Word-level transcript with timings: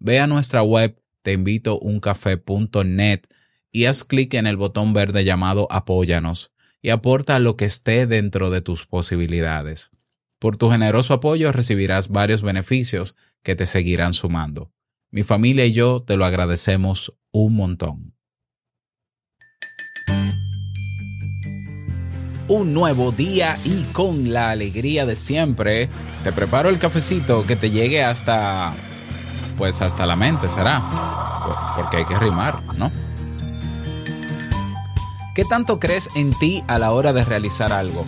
Ve 0.00 0.18
a 0.18 0.26
nuestra 0.26 0.62
web 0.62 0.98
teinvitouncafé.net 1.22 3.20
y 3.70 3.84
haz 3.84 4.04
clic 4.04 4.32
en 4.34 4.46
el 4.46 4.56
botón 4.56 4.94
verde 4.94 5.24
llamado 5.24 5.68
Apóyanos 5.70 6.52
y 6.80 6.88
aporta 6.88 7.38
lo 7.38 7.58
que 7.58 7.66
esté 7.66 8.06
dentro 8.06 8.48
de 8.48 8.62
tus 8.62 8.86
posibilidades. 8.86 9.90
Por 10.38 10.56
tu 10.56 10.70
generoso 10.70 11.12
apoyo 11.12 11.52
recibirás 11.52 12.08
varios 12.08 12.40
beneficios 12.40 13.14
que 13.42 13.54
te 13.54 13.66
seguirán 13.66 14.14
sumando. 14.14 14.72
Mi 15.10 15.22
familia 15.22 15.66
y 15.66 15.72
yo 15.72 16.00
te 16.00 16.16
lo 16.16 16.24
agradecemos 16.24 17.12
un 17.30 17.56
montón. 17.56 18.14
Un 22.48 22.72
nuevo 22.72 23.12
día 23.12 23.58
y 23.66 23.82
con 23.92 24.32
la 24.32 24.50
alegría 24.50 25.04
de 25.04 25.14
siempre, 25.14 25.90
te 26.24 26.32
preparo 26.32 26.70
el 26.70 26.78
cafecito 26.78 27.46
que 27.46 27.54
te 27.54 27.70
llegue 27.70 28.02
hasta 28.02 28.74
pues 29.60 29.82
hasta 29.82 30.06
la 30.06 30.16
mente 30.16 30.48
será. 30.48 30.82
Porque 31.76 31.98
hay 31.98 32.04
que 32.06 32.18
rimar, 32.18 32.62
¿no? 32.78 32.90
¿Qué 35.34 35.44
tanto 35.44 35.78
crees 35.78 36.08
en 36.14 36.32
ti 36.32 36.64
a 36.66 36.78
la 36.78 36.92
hora 36.92 37.12
de 37.12 37.26
realizar 37.26 37.70
algo? 37.70 38.06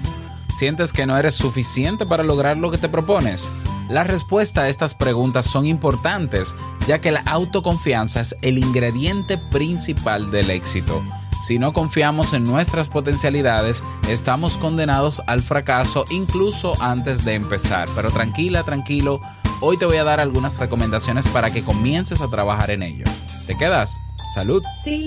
¿Sientes 0.56 0.94
que 0.94 1.04
no 1.04 1.14
eres 1.18 1.34
suficiente 1.34 2.06
para 2.06 2.24
lograr 2.24 2.56
lo 2.56 2.70
que 2.70 2.78
te 2.78 2.88
propones? 2.88 3.50
La 3.90 4.02
respuesta 4.02 4.62
a 4.62 4.68
estas 4.68 4.94
preguntas 4.94 5.44
son 5.44 5.66
importantes, 5.66 6.54
ya 6.86 7.02
que 7.02 7.12
la 7.12 7.20
autoconfianza 7.20 8.22
es 8.22 8.34
el 8.40 8.56
ingrediente 8.56 9.36
principal 9.36 10.30
del 10.30 10.48
éxito. 10.50 11.02
Si 11.42 11.58
no 11.58 11.74
confiamos 11.74 12.32
en 12.32 12.44
nuestras 12.44 12.88
potencialidades, 12.88 13.84
estamos 14.08 14.56
condenados 14.56 15.22
al 15.26 15.42
fracaso 15.42 16.06
incluso 16.08 16.80
antes 16.80 17.26
de 17.26 17.34
empezar. 17.34 17.90
Pero 17.94 18.10
tranquila, 18.10 18.62
tranquilo, 18.62 19.20
Hoy 19.64 19.76
te 19.76 19.84
voy 19.84 19.96
a 19.96 20.02
dar 20.02 20.18
algunas 20.18 20.58
recomendaciones 20.58 21.28
para 21.28 21.52
que 21.52 21.62
comiences 21.62 22.20
a 22.20 22.28
trabajar 22.28 22.72
en 22.72 22.82
ello. 22.82 23.04
¿Te 23.46 23.56
quedas? 23.56 23.96
Salud. 24.34 24.60
Si 24.82 25.06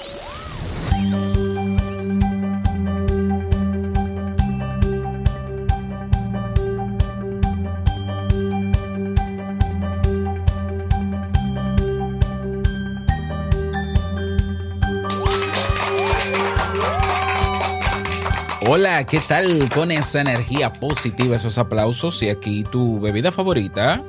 Hola, 18.73 19.03
¿qué 19.03 19.19
tal 19.19 19.67
con 19.67 19.91
esa 19.91 20.21
energía 20.21 20.71
positiva, 20.71 21.35
esos 21.35 21.57
aplausos 21.57 22.23
y 22.23 22.29
aquí 22.29 22.63
tu 22.63 23.01
bebida 23.01 23.29
favorita? 23.29 24.01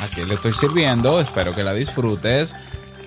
Aquí 0.00 0.24
le 0.24 0.34
estoy 0.34 0.52
sirviendo, 0.52 1.20
espero 1.20 1.52
que 1.52 1.64
la 1.64 1.74
disfrutes. 1.74 2.54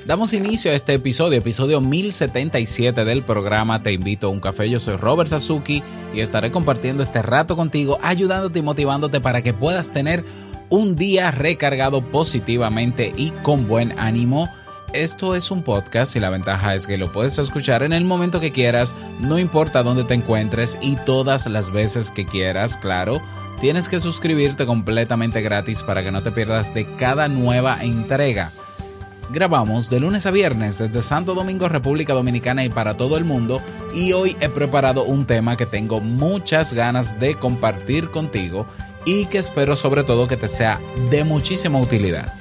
Damos 0.06 0.34
inicio 0.34 0.72
a 0.72 0.74
este 0.74 0.96
episodio, 0.96 1.38
episodio 1.38 1.80
1077 1.80 3.06
del 3.06 3.24
programa 3.24 3.82
Te 3.82 3.94
invito 3.94 4.28
a 4.28 4.30
un 4.30 4.42
café. 4.42 4.70
Yo 4.70 4.82
soy 4.82 4.98
Robert 4.98 5.30
Sasuki 5.30 5.82
y 6.14 6.20
estaré 6.20 6.52
compartiendo 6.52 7.02
este 7.02 7.22
rato 7.22 7.56
contigo, 7.56 7.98
ayudándote 8.02 8.60
y 8.60 8.62
motivándote 8.62 9.22
para 9.22 9.42
que 9.42 9.54
puedas 9.54 9.90
tener 9.94 10.26
un 10.68 10.98
día 10.98 11.32
recargado 11.32 12.02
positivamente 12.12 13.14
y 13.16 13.32
con 13.32 13.70
buen 13.70 13.98
ánimo. 13.98 14.50
Esto 14.94 15.36
es 15.36 15.52
un 15.52 15.64
podcast 15.64 16.18
y 16.18 16.20
la 16.20 16.30
ventaja 16.30 16.76
es 16.76 16.86
que 16.86 16.98
lo 16.98 17.10
puedes 17.10 17.38
escuchar 17.38 17.82
en 17.82 17.94
el 17.94 18.04
momento 18.04 18.42
que 18.42 18.52
quieras, 18.52 18.94
no 19.22 19.40
importa 19.40 19.84
dónde 19.84 20.04
te 20.04 20.16
encuentres 20.16 20.78
y 20.82 20.98
todas 20.98 21.48
las 21.48 21.72
veces 21.72 22.12
que 22.12 22.26
quieras, 22.26 22.76
claro. 22.76 23.22
Tienes 23.62 23.88
que 23.88 24.02
suscribirte 24.02 24.66
completamente 24.66 25.42
gratis 25.42 25.82
para 25.82 26.04
que 26.04 26.12
no 26.12 26.22
te 26.22 26.34
pierdas 26.34 26.74
de 26.74 26.86
cada 26.98 27.30
nueva 27.30 27.82
entrega. 27.82 28.52
Grabamos 29.32 29.90
de 29.90 30.02
lunes 30.02 30.26
a 30.26 30.32
viernes 30.32 30.78
desde 30.80 31.02
Santo 31.02 31.36
Domingo, 31.36 31.70
República 31.70 32.14
Dominicana 32.14 32.66
y 32.66 32.70
para 32.70 32.94
todo 32.94 33.16
el 33.16 33.24
mundo 33.24 33.62
y 33.94 34.12
hoy 34.12 34.36
he 34.42 34.50
preparado 34.50 35.06
un 35.06 35.26
tema 35.26 35.56
que 35.56 35.66
tengo 35.66 36.02
muchas 36.02 36.74
ganas 36.74 37.18
de 37.18 37.36
compartir 37.36 38.10
contigo 38.10 38.68
y 39.06 39.24
que 39.28 39.38
espero 39.38 39.78
sobre 39.78 40.04
todo 40.04 40.28
que 40.28 40.36
te 40.36 40.50
sea 40.50 40.82
de 41.10 41.24
muchísima 41.24 41.80
utilidad. 41.80 42.41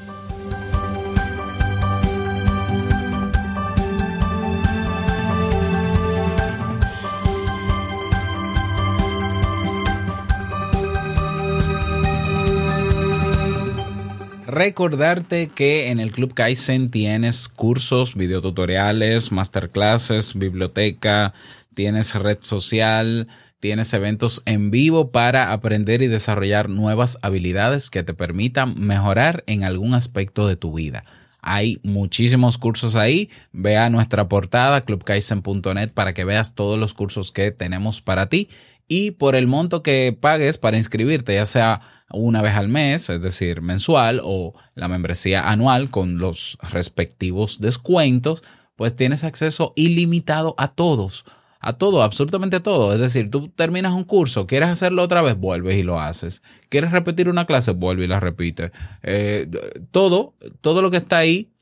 Recordarte 14.62 15.48
que 15.48 15.88
en 15.88 16.00
el 16.00 16.12
Club 16.12 16.34
Kaizen 16.34 16.90
tienes 16.90 17.48
cursos, 17.48 18.14
videotutoriales, 18.14 19.32
masterclasses, 19.32 20.34
biblioteca, 20.34 21.32
tienes 21.74 22.14
red 22.14 22.36
social, 22.42 23.26
tienes 23.58 23.94
eventos 23.94 24.42
en 24.44 24.70
vivo 24.70 25.12
para 25.12 25.54
aprender 25.54 26.02
y 26.02 26.08
desarrollar 26.08 26.68
nuevas 26.68 27.16
habilidades 27.22 27.88
que 27.88 28.02
te 28.02 28.12
permitan 28.12 28.74
mejorar 28.78 29.44
en 29.46 29.64
algún 29.64 29.94
aspecto 29.94 30.46
de 30.46 30.56
tu 30.56 30.74
vida. 30.74 31.04
Hay 31.40 31.78
muchísimos 31.82 32.58
cursos 32.58 32.96
ahí. 32.96 33.30
Ve 33.52 33.78
a 33.78 33.88
nuestra 33.88 34.28
portada 34.28 34.82
clubkaizen.net 34.82 35.92
para 35.94 36.12
que 36.12 36.24
veas 36.26 36.54
todos 36.54 36.78
los 36.78 36.92
cursos 36.92 37.32
que 37.32 37.50
tenemos 37.50 38.02
para 38.02 38.28
ti 38.28 38.50
y 38.92 39.12
por 39.12 39.36
el 39.36 39.46
monto 39.46 39.84
que 39.84 40.18
pagues 40.20 40.58
para 40.58 40.76
inscribirte, 40.76 41.34
ya 41.34 41.46
sea 41.46 41.80
una 42.10 42.42
vez 42.42 42.56
al 42.56 42.66
mes, 42.66 43.08
es 43.08 43.22
decir, 43.22 43.62
mensual, 43.62 44.20
o 44.24 44.52
la 44.74 44.88
membresía 44.88 45.48
anual 45.48 45.90
con 45.90 46.18
los 46.18 46.58
respectivos 46.60 47.60
descuentos, 47.60 48.42
pues 48.74 48.96
tienes 48.96 49.22
acceso 49.22 49.72
ilimitado 49.76 50.56
a 50.58 50.74
todos, 50.74 51.24
a 51.60 51.74
todo, 51.74 52.02
absolutamente 52.02 52.56
a 52.56 52.64
todo. 52.64 52.92
Es 52.92 52.98
decir, 52.98 53.30
tú 53.30 53.48
terminas 53.50 53.92
un 53.92 54.02
curso, 54.02 54.48
quieres 54.48 54.70
hacerlo 54.70 55.04
otra 55.04 55.22
vez, 55.22 55.38
vuelves 55.38 55.78
y 55.78 55.84
lo 55.84 56.00
haces. 56.00 56.42
Quieres 56.68 56.90
repetir 56.90 57.28
una 57.28 57.46
clase, 57.46 57.70
vuelve 57.70 58.06
y 58.06 58.08
la 58.08 58.18
repites. 58.18 58.72
Eh, 59.04 59.48
todo, 59.92 60.34
todo 60.62 60.82
lo 60.82 60.90
que 60.90 60.96
está 60.96 61.18
ahí 61.18 61.52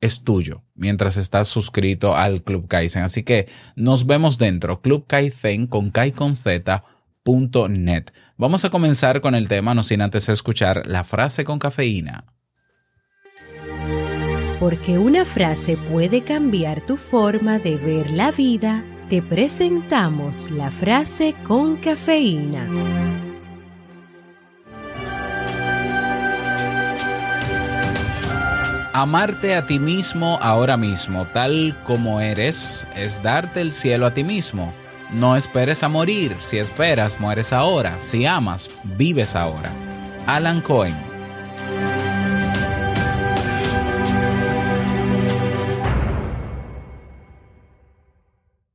es 0.00 0.22
tuyo 0.22 0.62
mientras 0.74 1.16
estás 1.16 1.48
suscrito 1.48 2.16
al 2.16 2.42
Club 2.42 2.68
Kaizen. 2.68 3.02
Así 3.02 3.22
que 3.22 3.48
nos 3.76 4.06
vemos 4.06 4.38
dentro, 4.38 4.80
Club 4.80 5.06
Kaizen 5.06 5.66
con 5.66 5.90
Kai 5.90 6.12
con 6.12 6.36
Z. 6.36 6.84
punto 7.22 7.68
net. 7.68 8.12
Vamos 8.36 8.64
a 8.64 8.70
comenzar 8.70 9.20
con 9.20 9.34
el 9.34 9.48
tema, 9.48 9.74
no 9.74 9.82
sin 9.82 10.00
antes 10.00 10.28
escuchar 10.28 10.86
la 10.86 11.04
frase 11.04 11.44
con 11.44 11.58
cafeína. 11.58 12.24
Porque 14.58 14.98
una 14.98 15.24
frase 15.24 15.76
puede 15.76 16.22
cambiar 16.22 16.84
tu 16.84 16.96
forma 16.96 17.58
de 17.58 17.76
ver 17.76 18.10
la 18.10 18.30
vida, 18.30 18.84
te 19.08 19.22
presentamos 19.22 20.50
la 20.50 20.70
frase 20.70 21.34
con 21.44 21.76
cafeína. 21.76 23.29
Amarte 29.00 29.54
a 29.54 29.64
ti 29.64 29.78
mismo 29.78 30.38
ahora 30.42 30.76
mismo, 30.76 31.26
tal 31.26 31.74
como 31.84 32.20
eres, 32.20 32.86
es 32.94 33.22
darte 33.22 33.62
el 33.62 33.72
cielo 33.72 34.04
a 34.04 34.12
ti 34.12 34.24
mismo. 34.24 34.74
No 35.10 35.36
esperes 35.36 35.82
a 35.82 35.88
morir, 35.88 36.36
si 36.40 36.58
esperas, 36.58 37.18
mueres 37.18 37.54
ahora, 37.54 37.98
si 37.98 38.26
amas, 38.26 38.70
vives 38.98 39.34
ahora. 39.36 39.72
Alan 40.26 40.60
Cohen. 40.60 40.94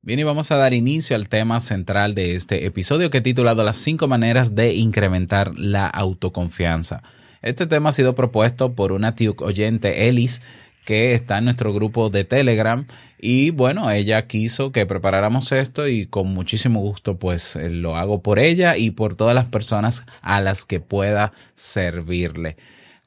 Bien, 0.02 0.18
y 0.18 0.24
vamos 0.24 0.50
a 0.50 0.58
dar 0.58 0.74
inicio 0.74 1.16
al 1.16 1.30
tema 1.30 1.60
central 1.60 2.16
de 2.16 2.34
este 2.34 2.66
episodio 2.66 3.12
que 3.12 3.20
he 3.20 3.22
titulado 3.22 3.64
Las 3.64 3.78
cinco 3.78 4.08
maneras 4.08 4.56
de 4.56 4.74
incrementar 4.74 5.54
la 5.56 5.86
autoconfianza. 5.86 7.04
Este 7.46 7.68
tema 7.68 7.90
ha 7.90 7.92
sido 7.92 8.16
propuesto 8.16 8.74
por 8.74 8.92
una 8.92 9.16
tío 9.16 9.36
oyente, 9.38 10.08
Ellis, 10.08 10.42
que 10.84 11.14
está 11.14 11.38
en 11.38 11.44
nuestro 11.44 11.74
grupo 11.74 12.10
de 12.10 12.24
Telegram. 12.24 12.88
Y 13.20 13.52
bueno, 13.52 13.92
ella 13.92 14.26
quiso 14.26 14.72
que 14.72 14.88
preparáramos 14.88 15.52
esto 15.52 15.88
y 15.88 16.08
con 16.08 16.34
muchísimo 16.34 16.80
gusto 16.80 17.20
pues 17.20 17.56
eh, 17.56 17.70
lo 17.70 17.98
hago 17.98 18.24
por 18.24 18.40
ella 18.40 18.78
y 18.78 18.90
por 18.90 19.16
todas 19.16 19.36
las 19.36 19.46
personas 19.46 20.06
a 20.22 20.42
las 20.42 20.66
que 20.66 20.80
pueda 20.80 21.34
servirle. 21.54 22.58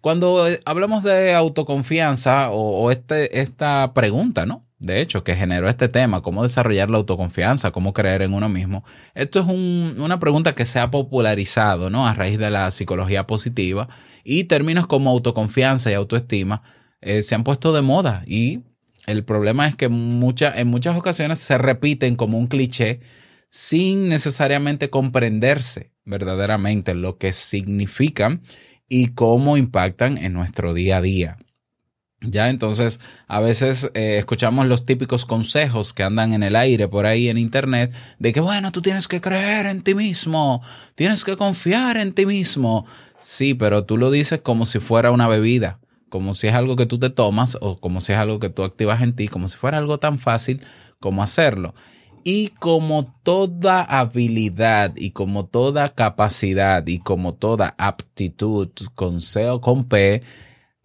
Cuando 0.01 0.47
eh, 0.47 0.61
hablamos 0.65 1.03
de 1.03 1.35
autoconfianza 1.35 2.51
o, 2.51 2.85
o 2.85 2.93
este, 2.93 3.41
esta 3.41 3.93
pregunta, 3.93 4.47
¿no? 4.47 4.68
De 4.79 5.01
hecho, 5.01 5.25
que 5.25 5.35
generó 5.35 5.69
este 5.69 5.89
tema, 5.89 6.23
cómo 6.23 6.43
desarrollar 6.45 6.91
la 6.91 6.99
autoconfianza, 6.99 7.73
cómo 7.73 7.93
creer 7.93 8.23
en 8.23 8.33
uno 8.33 8.49
mismo. 8.49 8.85
Esto 9.15 9.41
es 9.41 9.47
un- 9.47 9.97
una 9.99 10.19
pregunta 10.21 10.55
que 10.55 10.65
se 10.65 10.79
ha 10.79 10.91
popularizado, 10.91 11.91
¿no? 11.91 12.07
A 12.07 12.15
raíz 12.15 12.39
de 12.39 12.51
la 12.51 12.71
psicología 12.71 13.27
positiva 13.27 13.89
y 14.25 14.45
términos 14.45 14.87
como 14.87 15.11
autoconfianza 15.11 15.91
y 15.91 15.95
autoestima 15.95 16.63
eh, 17.01 17.23
se 17.23 17.35
han 17.35 17.45
puesto 17.45 17.73
de 17.73 17.83
moda 17.83 18.23
y 18.27 18.63
el 19.07 19.25
problema 19.25 19.67
es 19.67 19.77
que 19.77 19.87
en 19.87 19.93
muchas 20.69 20.97
ocasiones 20.97 21.39
se 21.39 21.57
repiten 21.59 22.17
como 22.17 22.39
un 22.39 22.47
cliché 22.49 23.01
sin 23.51 24.09
necesariamente 24.09 24.91
comprenderse 24.91 25.93
verdaderamente 26.05 26.95
lo 26.95 27.17
que 27.19 27.33
significan 27.33 28.43
y 28.89 29.09
cómo 29.09 29.57
impactan 29.57 30.19
en 30.19 30.33
nuestro 30.33 30.75
día 30.75 30.99
a 30.99 31.01
día. 31.03 31.37
Ya, 32.21 32.51
entonces 32.51 33.01
a 33.29 33.39
veces 33.39 33.91
eh, 33.95 34.19
escuchamos 34.19 34.67
los 34.67 34.85
típicos 34.85 35.25
consejos 35.25 35.93
que 35.93 36.03
andan 36.03 36.33
en 36.33 36.43
el 36.43 36.57
aire 36.57 36.89
por 36.89 37.07
ahí 37.07 37.29
en 37.29 37.39
internet 37.39 37.93
de 38.19 38.33
que, 38.33 38.41
bueno, 38.41 38.73
tú 38.73 38.83
tienes 38.83 39.07
que 39.07 39.21
creer 39.21 39.67
en 39.67 39.83
ti 39.83 39.95
mismo, 39.95 40.61
tienes 40.97 41.23
que 41.23 41.37
confiar 41.37 41.97
en 41.97 42.13
ti 42.13 42.27
mismo. 42.27 42.87
Sí, 43.21 43.55
pero 43.55 43.85
tú 43.85 43.97
lo 43.97 44.11
dices 44.11 44.41
como 44.41 44.67
si 44.67 44.81
fuera 44.81 45.13
una 45.13 45.29
bebida, 45.29 45.79
como 46.09 46.35
si 46.35 46.49
es 46.49 46.55
algo 46.55 46.75
que 46.75 46.87
tú 46.87 46.99
te 46.99 47.11
tomas 47.11 47.57
o 47.61 47.79
como 47.79 48.01
si 48.01 48.13
es 48.13 48.19
algo 48.19 48.41
que 48.41 48.51
tú 48.51 48.65
activas 48.65 49.01
en 49.03 49.15
ti, 49.15 49.29
como 49.29 49.47
si 49.47 49.57
fuera 49.57 49.79
algo 49.79 49.99
tan 49.99 50.19
fácil 50.19 50.61
como 50.99 51.23
hacerlo. 51.23 51.73
Y 52.25 52.49
como 52.49 53.15
toda 53.23 53.83
habilidad 53.83 54.93
y 54.97 55.13
como 55.13 55.47
toda 55.47 55.89
capacidad 55.89 56.85
y 56.85 56.99
como 56.99 57.35
toda 57.35 57.77
aptitud 57.79 58.71
con 58.97 59.21
C 59.21 59.49
o 59.49 59.61
con 59.61 59.85
P, 59.85 60.23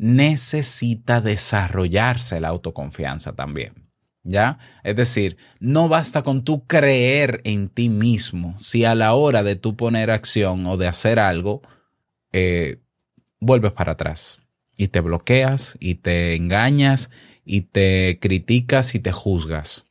necesita 0.04 1.22
desarrollarse 1.22 2.42
la 2.42 2.50
autoconfianza 2.50 3.34
también. 3.34 3.90
¿Ya? 4.26 4.58
Es 4.84 4.98
decir, 4.98 5.38
no 5.62 5.88
basta 5.88 6.24
con 6.24 6.44
tú 6.44 6.66
creer 6.66 7.40
en 7.46 7.70
ti 7.70 7.88
mismo 7.88 8.56
si 8.60 8.84
a 8.84 8.96
la 8.96 9.14
hora 9.14 9.44
de 9.44 9.56
tú 9.56 9.78
poner 9.78 10.12
acción 10.12 10.66
o 10.66 10.76
de 10.76 10.88
hacer 10.88 11.20
algo, 11.20 11.62
eh, 12.34 12.80
vuelves 13.40 13.72
para 13.72 13.94
atrás 13.94 14.40
y 14.78 14.90
te 14.90 15.00
bloqueas 15.00 15.78
y 15.80 15.96
te 15.96 16.36
engañas 16.36 17.10
y 17.46 17.62
te 17.62 18.20
criticas 18.22 18.96
y 18.96 19.00
te 19.00 19.14
juzgas. 19.14 19.86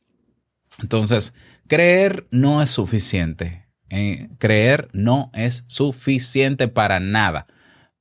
Entonces, 0.79 1.33
creer 1.67 2.27
no 2.29 2.61
es 2.61 2.69
suficiente. 2.69 3.65
Eh, 3.89 4.29
creer 4.37 4.89
no 4.93 5.31
es 5.33 5.63
suficiente 5.67 6.67
para 6.67 6.99
nada 6.99 7.47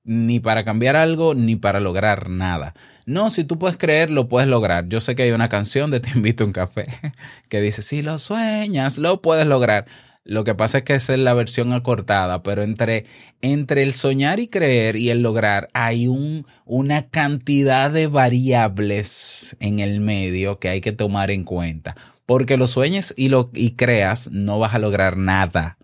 ni 0.05 0.41
para 0.41 0.65
cambiar 0.65 0.97
algo, 0.97 1.35
ni 1.35 1.57
para 1.57 1.81
lograr 1.81 2.29
nada. 2.29 2.75
No, 3.07 3.31
si 3.31 3.45
tú 3.45 3.59
puedes 3.59 3.77
creer, 3.77 4.11
lo 4.11 4.29
puedes 4.29 4.49
lograr. 4.49 4.89
Yo 4.89 5.01
sé 5.01 5.15
que 5.15 5.25
hay 5.25 5.31
una 5.33 5.49
canción 5.49 5.91
de 5.91 6.01
Te 6.01 6.11
invito 6.15 6.45
a 6.45 6.47
un 6.47 6.53
café 6.53 6.85
que 7.49 7.61
dice, 7.61 7.83
si 7.83 8.03
lo 8.03 8.19
sueñas, 8.19 8.99
lo 8.99 9.23
puedes 9.23 9.47
lograr. 9.47 9.87
Lo 10.25 10.45
que 10.45 10.55
pasa 10.55 10.79
es 10.79 10.85
que 10.85 10.95
esa 10.95 11.15
es 11.15 11.19
la 11.19 11.35
versión 11.35 11.73
acortada, 11.73 12.45
pero 12.45 12.63
entre, 12.63 13.07
entre 13.41 13.83
el 13.83 13.93
soñar 13.93 14.39
y 14.39 14.47
creer 14.47 14.95
y 14.95 15.11
el 15.11 15.21
lograr 15.21 15.67
hay 15.73 16.07
un, 16.07 16.47
una 16.65 17.09
cantidad 17.09 17.91
de 17.91 18.07
variables 18.07 19.57
en 19.59 19.81
el 19.81 20.01
medio 20.01 20.61
que 20.61 20.69
hay 20.69 20.81
que 20.81 20.93
tomar 20.93 21.33
en 21.33 21.43
cuenta. 21.43 21.97
Porque 22.25 22.57
lo 22.57 22.69
sueñes 22.69 23.13
y 23.17 23.31
lo 23.31 23.51
y 23.53 23.73
creas, 23.73 24.31
no 24.31 24.61
vas 24.61 24.75
a 24.75 24.79
lograr 24.79 25.19
nada. 25.19 25.77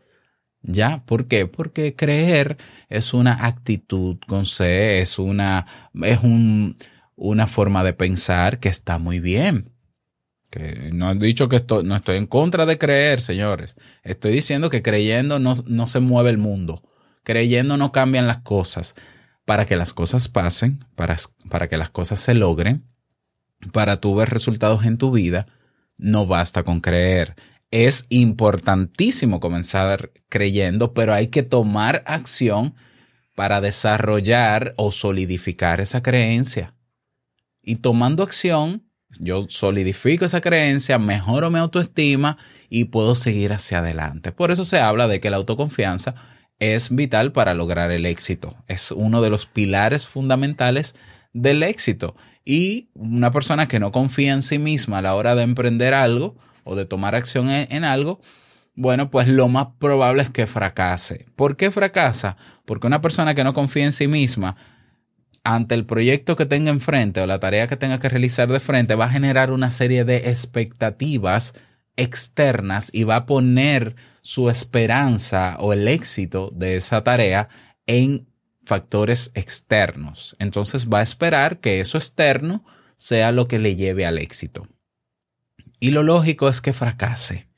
¿Ya? 0.63 1.05
¿Por 1.07 1.29
qué? 1.29 1.47
Porque 1.47 1.95
creer 1.95 2.59
es 2.89 3.15
una 3.15 3.47
actitud 3.47 4.19
con 4.27 4.45
C, 4.47 5.01
es 5.01 5.19
una, 5.19 5.67
es 6.03 6.23
un, 6.23 6.77
una 7.17 7.47
forma 7.47 7.85
de 7.85 7.93
pensar 7.93 8.59
que 8.59 8.69
está 8.69 8.99
muy 8.99 9.21
bien. 9.21 9.73
Que 10.51 10.91
no 10.93 11.11
he 11.11 11.15
dicho 11.15 11.49
que 11.49 11.57
esto, 11.57 11.83
no 11.83 11.95
estoy 11.95 12.17
en 12.17 12.27
contra 12.27 12.67
de 12.67 12.79
creer, 12.79 13.21
señores. 13.21 13.77
Estoy 14.03 14.33
diciendo 14.33 14.71
que 14.71 14.83
creyendo 14.83 15.39
no, 15.39 15.53
no 15.67 15.87
se 15.87 16.01
mueve 16.01 16.31
el 16.31 16.39
mundo. 16.39 16.83
Creyendo 17.23 17.77
no 17.77 17.93
cambian 17.93 18.27
las 18.27 18.39
cosas. 18.39 18.95
Para 19.45 19.67
que 19.67 19.77
las 19.77 19.93
cosas 19.93 20.29
pasen, 20.29 20.79
para, 20.95 21.17
para 21.49 21.69
que 21.69 21.77
las 21.77 21.91
cosas 21.91 22.21
se 22.21 22.35
logren, 22.35 22.85
para 23.73 24.01
tú 24.01 24.15
ver 24.15 24.29
resultados 24.31 24.85
en 24.85 24.99
tu 24.99 25.11
vida, 25.11 25.47
no 25.99 26.27
basta 26.27 26.63
con 26.63 26.81
creer 26.81 27.35
es 27.71 28.07
importantísimo 28.09 29.41
comenzar 29.41 30.13
creyendo, 30.29 30.95
pero 30.95 31.15
hay 31.15 31.29
que 31.29 31.43
tomar 31.43 32.03
acción 32.07 32.75
para 33.35 33.61
desarrollar 33.61 34.75
o 34.77 34.91
solidificar 34.91 35.81
esa 35.81 36.03
creencia. 36.03 36.75
Y 37.63 37.77
tomando 37.77 38.23
acción, 38.23 38.89
yo 39.21 39.45
solidifico 39.49 40.25
esa 40.25 40.41
creencia, 40.41 40.99
mejoro 40.99 41.51
mi 41.51 41.59
autoestima 41.59 42.37
y 42.69 42.87
puedo 42.87 43.15
seguir 43.15 43.53
hacia 43.53 43.79
adelante. 43.79 44.33
Por 44.33 44.51
eso 44.51 44.65
se 44.65 44.81
habla 44.81 45.07
de 45.07 45.21
que 45.21 45.31
la 45.31 45.37
autoconfianza 45.37 46.15
es 46.59 46.95
vital 46.95 47.33
para 47.33 47.55
lograr 47.55 47.91
el 47.91 48.07
éxito. 48.07 48.57
Es 48.67 48.91
uno 48.91 49.23
de 49.23 49.31
los 49.31 49.47
pilares 49.47 50.07
fundamentales 50.07 50.97
del 51.33 51.63
éxito. 51.63 52.17
Y 52.45 52.89
una 52.95 53.31
persona 53.31 53.69
que 53.69 53.79
no 53.79 53.93
confía 53.93 54.33
en 54.33 54.43
sí 54.43 54.59
misma 54.59 54.99
a 54.99 55.03
la 55.03 55.15
hora 55.15 55.35
de 55.35 55.43
emprender 55.43 55.95
algo, 55.95 56.37
o 56.69 56.77
de 56.77 56.87
tomar 56.87 57.15
acción 57.15 57.51
en, 57.51 57.67
en, 57.71 57.85
algo, 57.85 58.21
bueno, 58.75 59.11
pues 59.11 59.27
lo 59.27 59.49
más 59.49 59.69
probable 59.79 60.23
es 60.23 60.31
que 60.31 60.47
fracase. 60.47 61.27
¿Por 61.35 61.57
qué 61.57 61.71
fracasa? 61.71 62.37
Porque 62.65 62.87
una 62.87 63.01
persona 63.01 63.35
que 63.35 63.45
no 63.45 63.55
confía 63.55 63.85
en 63.85 63.93
sí 63.93 64.07
misma, 64.07 64.57
ante 65.45 65.75
el 65.75 65.87
proyecto 65.87 66.37
que 66.37 66.47
tenga 66.47 66.71
enfrente 66.71 67.21
o 67.21 67.27
la 67.27 67.41
tarea 67.41 67.67
que 67.67 67.77
tenga 67.77 67.99
que 67.99 68.09
realizar 68.09 68.49
de 68.49 68.61
frente, 68.61 68.95
va 68.95 69.07
a 69.07 69.11
generar 69.11 69.51
una 69.51 69.71
serie 69.71 70.05
de 70.05 70.29
expectativas 70.31 71.55
externas 71.97 72.91
y 72.93 73.05
va 73.05 73.17
a 73.17 73.27
poner 73.27 73.97
su 74.23 74.51
esperanza 74.51 75.57
o 75.59 75.73
el 75.73 75.89
éxito 75.89 76.51
de 76.55 76.77
esa 76.77 77.03
tarea 77.03 77.49
en 77.87 78.29
factores 78.65 79.33
externos. 79.35 80.37
Entonces 80.39 80.89
va 80.89 81.01
a 81.01 81.03
esperar 81.03 81.59
que 81.59 81.81
eso 81.81 81.99
externo 81.99 82.65
sea 82.99 83.33
lo 83.33 83.49
que 83.49 83.59
le 83.59 83.75
lleve 83.75 84.07
al 84.07 84.19
éxito. 84.19 84.69
Y 85.81 85.91
lo 85.91 86.03
lógico 86.03 86.49
es 86.49 86.61
que 86.61 86.73
fracase, 86.73 87.49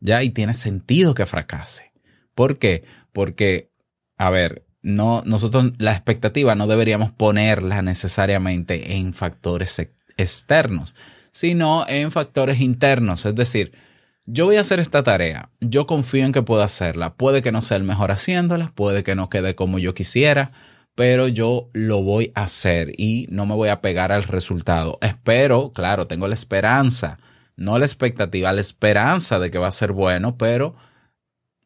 ¿ya? 0.00 0.22
Y 0.22 0.30
tiene 0.30 0.54
sentido 0.54 1.14
que 1.14 1.26
fracase. 1.26 1.92
¿Por 2.34 2.58
qué? 2.58 2.84
Porque, 3.12 3.70
a 4.16 4.30
ver, 4.30 4.64
no, 4.82 5.22
nosotros 5.26 5.72
la 5.78 5.92
expectativa 5.92 6.54
no 6.54 6.66
deberíamos 6.66 7.10
ponerla 7.10 7.82
necesariamente 7.82 8.96
en 8.96 9.14
factores 9.14 9.80
externos, 10.16 10.94
sino 11.32 11.86
en 11.88 12.12
factores 12.12 12.60
internos. 12.60 13.26
Es 13.26 13.34
decir, 13.34 13.72
yo 14.24 14.46
voy 14.46 14.56
a 14.56 14.60
hacer 14.60 14.80
esta 14.80 15.02
tarea, 15.02 15.50
yo 15.60 15.86
confío 15.86 16.24
en 16.24 16.32
que 16.32 16.42
puedo 16.42 16.62
hacerla. 16.62 17.14
Puede 17.14 17.42
que 17.42 17.52
no 17.52 17.62
sea 17.62 17.76
el 17.76 17.84
mejor 17.84 18.10
haciéndola, 18.10 18.72
puede 18.74 19.02
que 19.02 19.14
no 19.14 19.28
quede 19.28 19.54
como 19.54 19.78
yo 19.78 19.94
quisiera, 19.94 20.52
pero 20.94 21.28
yo 21.28 21.68
lo 21.72 22.02
voy 22.02 22.32
a 22.34 22.44
hacer 22.44 22.92
y 22.96 23.26
no 23.30 23.44
me 23.44 23.54
voy 23.54 23.68
a 23.68 23.80
pegar 23.80 24.12
al 24.12 24.24
resultado. 24.24 24.98
Espero, 25.00 25.72
claro, 25.72 26.06
tengo 26.06 26.26
la 26.26 26.34
esperanza 26.34 27.18
no 27.56 27.78
la 27.78 27.86
expectativa, 27.86 28.52
la 28.52 28.60
esperanza 28.60 29.38
de 29.38 29.50
que 29.50 29.58
va 29.58 29.68
a 29.68 29.72
ser 29.72 29.92
bueno, 29.92 30.36
pero 30.36 30.76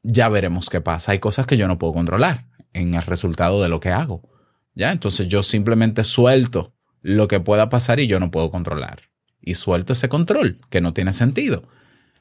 ya 0.03 0.29
veremos 0.29 0.71
qué 0.71 0.81
pasa. 0.81 1.13
Hay 1.13 1.19
cosas 1.19 1.47
que 1.47 1.57
yo 1.57 1.69
no 1.69 1.79
puedo 1.79 1.93
controlar 1.93 2.47
en 2.73 2.95
el 2.95 3.03
resultado 3.03 3.63
de 3.63 3.69
lo 3.69 3.81
que 3.81 3.91
hago. 3.91 4.29
Ya, 4.75 4.93
entonces 4.93 5.29
yo 5.29 5.43
simplemente 5.43 6.05
suelto 6.05 6.73
lo 7.03 7.29
que 7.29 7.41
pueda 7.41 7.69
pasar 7.69 8.01
y 8.01 8.07
yo 8.07 8.21
no 8.21 8.31
puedo 8.31 8.51
controlar. 8.51 9.11
Y 9.41 9.55
suelto 9.55 9.93
ese 9.93 10.09
control, 10.09 10.59
que 10.71 10.81
no 10.81 10.93
tiene 10.93 11.13
sentido. 11.13 11.65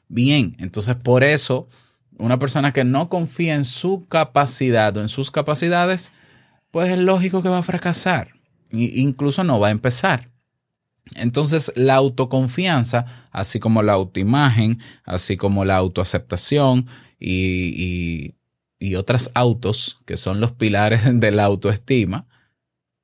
Bien, 0.08 0.56
entonces 0.58 0.96
por 0.96 1.22
eso 1.22 1.68
una 2.18 2.38
persona 2.38 2.72
que 2.72 2.84
no 2.84 3.08
confía 3.08 3.54
en 3.54 3.64
su 3.64 4.06
capacidad 4.08 4.96
o 4.96 5.00
en 5.00 5.08
sus 5.08 5.30
capacidades, 5.30 6.12
pues 6.70 6.90
es 6.90 6.98
lógico 6.98 7.42
que 7.42 7.48
va 7.48 7.58
a 7.58 7.62
fracasar. 7.62 8.32
Incluso 8.70 9.42
no 9.42 9.58
va 9.58 9.68
a 9.68 9.72
empezar. 9.72 10.29
Entonces, 11.16 11.72
la 11.76 11.96
autoconfianza, 11.96 13.04
así 13.30 13.60
como 13.60 13.82
la 13.82 13.92
autoimagen, 13.92 14.80
así 15.04 15.36
como 15.36 15.64
la 15.64 15.76
autoaceptación 15.76 16.86
y, 17.18 18.34
otras 18.96 19.30
autos, 19.34 20.00
que 20.06 20.16
son 20.16 20.40
los 20.40 20.52
pilares 20.52 21.02
de 21.12 21.30
la 21.30 21.44
autoestima, 21.44 22.26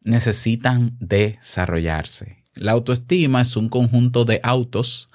necesitan 0.03 0.97
desarrollarse. 1.01 2.45
La 2.55 2.73
autoestima 2.73 3.43
es 3.43 3.57
un 3.57 3.69
conjunto 3.69 4.25
de 4.25 4.41
autos, 4.43 5.11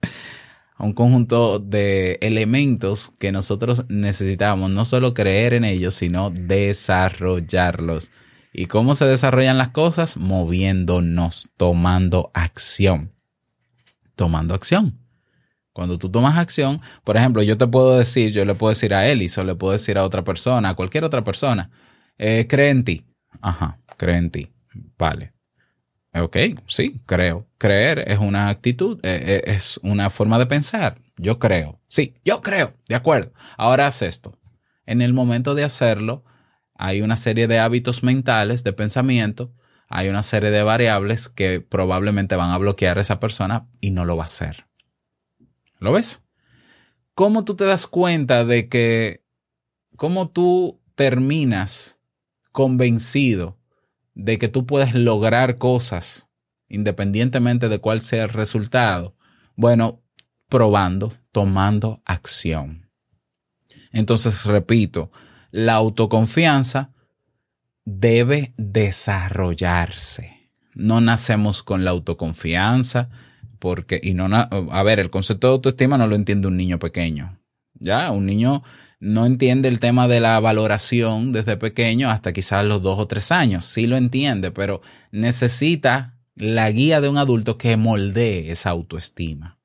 un 0.78 0.92
conjunto 0.94 1.58
de 1.60 2.18
elementos 2.22 3.12
que 3.18 3.30
nosotros 3.30 3.84
necesitamos 3.88 4.70
no 4.70 4.84
solo 4.84 5.14
creer 5.14 5.52
en 5.52 5.64
ellos, 5.64 5.94
sino 5.94 6.30
desarrollarlos. 6.30 8.10
¿Y 8.52 8.66
cómo 8.66 8.94
se 8.94 9.06
desarrollan 9.06 9.58
las 9.58 9.70
cosas? 9.70 10.16
Moviéndonos, 10.16 11.50
tomando 11.56 12.30
acción. 12.34 13.12
Tomando 14.16 14.54
acción. 14.54 14.98
Cuando 15.72 15.98
tú 15.98 16.10
tomas 16.10 16.36
acción, 16.36 16.80
por 17.04 17.16
ejemplo, 17.16 17.42
yo 17.42 17.56
te 17.56 17.66
puedo 17.66 17.96
decir, 17.96 18.32
yo 18.32 18.44
le 18.44 18.54
puedo 18.54 18.70
decir 18.70 18.92
a 18.92 19.06
Elis 19.06 19.38
o 19.38 19.44
le 19.44 19.54
puedo 19.54 19.72
decir 19.72 19.98
a 19.98 20.04
otra 20.04 20.24
persona, 20.24 20.70
a 20.70 20.74
cualquier 20.74 21.04
otra 21.04 21.22
persona, 21.22 21.70
eh, 22.18 22.46
cree 22.48 22.70
en 22.70 22.84
ti. 22.84 23.06
Ajá, 23.40 23.78
cree 23.96 24.16
en 24.16 24.30
ti. 24.30 24.52
Vale. 24.98 25.32
Ok, 26.12 26.36
sí, 26.66 27.00
creo. 27.06 27.46
Creer 27.56 28.04
es 28.08 28.18
una 28.18 28.48
actitud, 28.48 28.98
eh, 29.04 29.42
eh, 29.44 29.54
es 29.54 29.78
una 29.84 30.10
forma 30.10 30.38
de 30.40 30.46
pensar. 30.46 31.00
Yo 31.16 31.38
creo. 31.38 31.80
Sí, 31.88 32.14
yo 32.24 32.42
creo. 32.42 32.74
De 32.88 32.96
acuerdo. 32.96 33.32
Ahora 33.56 33.86
haz 33.86 34.02
esto. 34.02 34.36
En 34.86 35.02
el 35.02 35.12
momento 35.12 35.54
de 35.54 35.62
hacerlo, 35.62 36.24
hay 36.82 37.02
una 37.02 37.16
serie 37.16 37.46
de 37.46 37.58
hábitos 37.58 38.02
mentales, 38.02 38.64
de 38.64 38.72
pensamiento, 38.72 39.52
hay 39.86 40.08
una 40.08 40.22
serie 40.22 40.50
de 40.50 40.62
variables 40.62 41.28
que 41.28 41.60
probablemente 41.60 42.36
van 42.36 42.52
a 42.52 42.56
bloquear 42.56 42.96
a 42.96 43.02
esa 43.02 43.20
persona 43.20 43.68
y 43.82 43.90
no 43.90 44.06
lo 44.06 44.16
va 44.16 44.22
a 44.22 44.26
hacer. 44.26 44.66
¿Lo 45.78 45.92
ves? 45.92 46.22
¿Cómo 47.14 47.44
tú 47.44 47.54
te 47.54 47.66
das 47.66 47.86
cuenta 47.86 48.46
de 48.46 48.70
que, 48.70 49.22
cómo 49.96 50.30
tú 50.30 50.80
terminas 50.94 52.00
convencido 52.50 53.58
de 54.14 54.38
que 54.38 54.48
tú 54.48 54.64
puedes 54.64 54.94
lograr 54.94 55.58
cosas 55.58 56.30
independientemente 56.66 57.68
de 57.68 57.78
cuál 57.78 58.00
sea 58.00 58.22
el 58.24 58.30
resultado? 58.30 59.18
Bueno, 59.54 60.00
probando, 60.48 61.12
tomando 61.30 62.00
acción. 62.06 62.90
Entonces, 63.92 64.46
repito, 64.46 65.10
la 65.50 65.74
autoconfianza 65.74 66.92
debe 67.84 68.52
desarrollarse. 68.56 70.50
No 70.74 71.00
nacemos 71.00 71.62
con 71.62 71.84
la 71.84 71.90
autoconfianza, 71.90 73.08
porque, 73.58 74.00
y 74.02 74.14
no, 74.14 74.28
a 74.32 74.82
ver, 74.82 75.00
el 75.00 75.10
concepto 75.10 75.48
de 75.48 75.52
autoestima 75.54 75.98
no 75.98 76.06
lo 76.06 76.14
entiende 76.14 76.48
un 76.48 76.56
niño 76.56 76.78
pequeño. 76.78 77.38
Ya, 77.74 78.10
un 78.10 78.26
niño 78.26 78.62
no 79.00 79.26
entiende 79.26 79.68
el 79.68 79.80
tema 79.80 80.08
de 80.08 80.20
la 80.20 80.38
valoración 80.40 81.32
desde 81.32 81.56
pequeño 81.56 82.10
hasta 82.10 82.32
quizás 82.32 82.64
los 82.64 82.82
dos 82.82 82.98
o 82.98 83.06
tres 83.06 83.32
años. 83.32 83.64
Sí 83.64 83.86
lo 83.86 83.96
entiende, 83.96 84.50
pero 84.50 84.82
necesita 85.10 86.18
la 86.34 86.70
guía 86.70 87.00
de 87.00 87.08
un 87.08 87.18
adulto 87.18 87.58
que 87.58 87.76
moldee 87.76 88.50
esa 88.50 88.70
autoestima. 88.70 89.58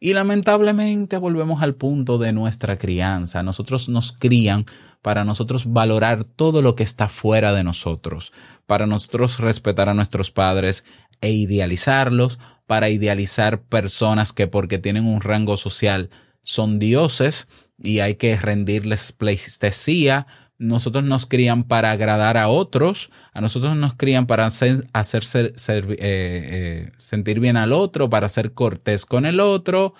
Y 0.00 0.14
lamentablemente 0.14 1.18
volvemos 1.18 1.62
al 1.62 1.74
punto 1.74 2.18
de 2.18 2.32
nuestra 2.32 2.76
crianza. 2.76 3.42
Nosotros 3.42 3.88
nos 3.88 4.12
crían 4.12 4.64
para 5.02 5.24
nosotros 5.24 5.72
valorar 5.72 6.24
todo 6.24 6.62
lo 6.62 6.74
que 6.74 6.82
está 6.82 7.08
fuera 7.08 7.52
de 7.52 7.64
nosotros, 7.64 8.32
para 8.66 8.86
nosotros 8.86 9.38
respetar 9.38 9.88
a 9.88 9.94
nuestros 9.94 10.30
padres 10.30 10.84
e 11.20 11.30
idealizarlos, 11.30 12.38
para 12.66 12.88
idealizar 12.88 13.62
personas 13.62 14.32
que 14.32 14.46
porque 14.46 14.78
tienen 14.78 15.06
un 15.06 15.20
rango 15.20 15.56
social 15.56 16.10
son 16.42 16.78
dioses 16.78 17.48
y 17.78 18.00
hay 18.00 18.14
que 18.14 18.36
rendirles 18.36 19.12
pleistesía. 19.12 20.26
Nosotros 20.58 21.04
nos 21.04 21.24
crían 21.24 21.64
para 21.64 21.90
agradar 21.90 22.36
a 22.36 22.48
otros, 22.48 23.10
a 23.32 23.40
nosotros 23.40 23.76
nos 23.76 23.94
crían 23.94 24.26
para 24.26 24.46
hacer, 24.46 24.84
eh, 24.92 25.52
eh, 25.98 26.92
sentir 26.98 27.40
bien 27.40 27.56
al 27.56 27.72
otro, 27.72 28.10
para 28.10 28.28
ser 28.28 28.52
cortés 28.52 29.06
con 29.06 29.24
el 29.24 29.40
otro, 29.40 29.94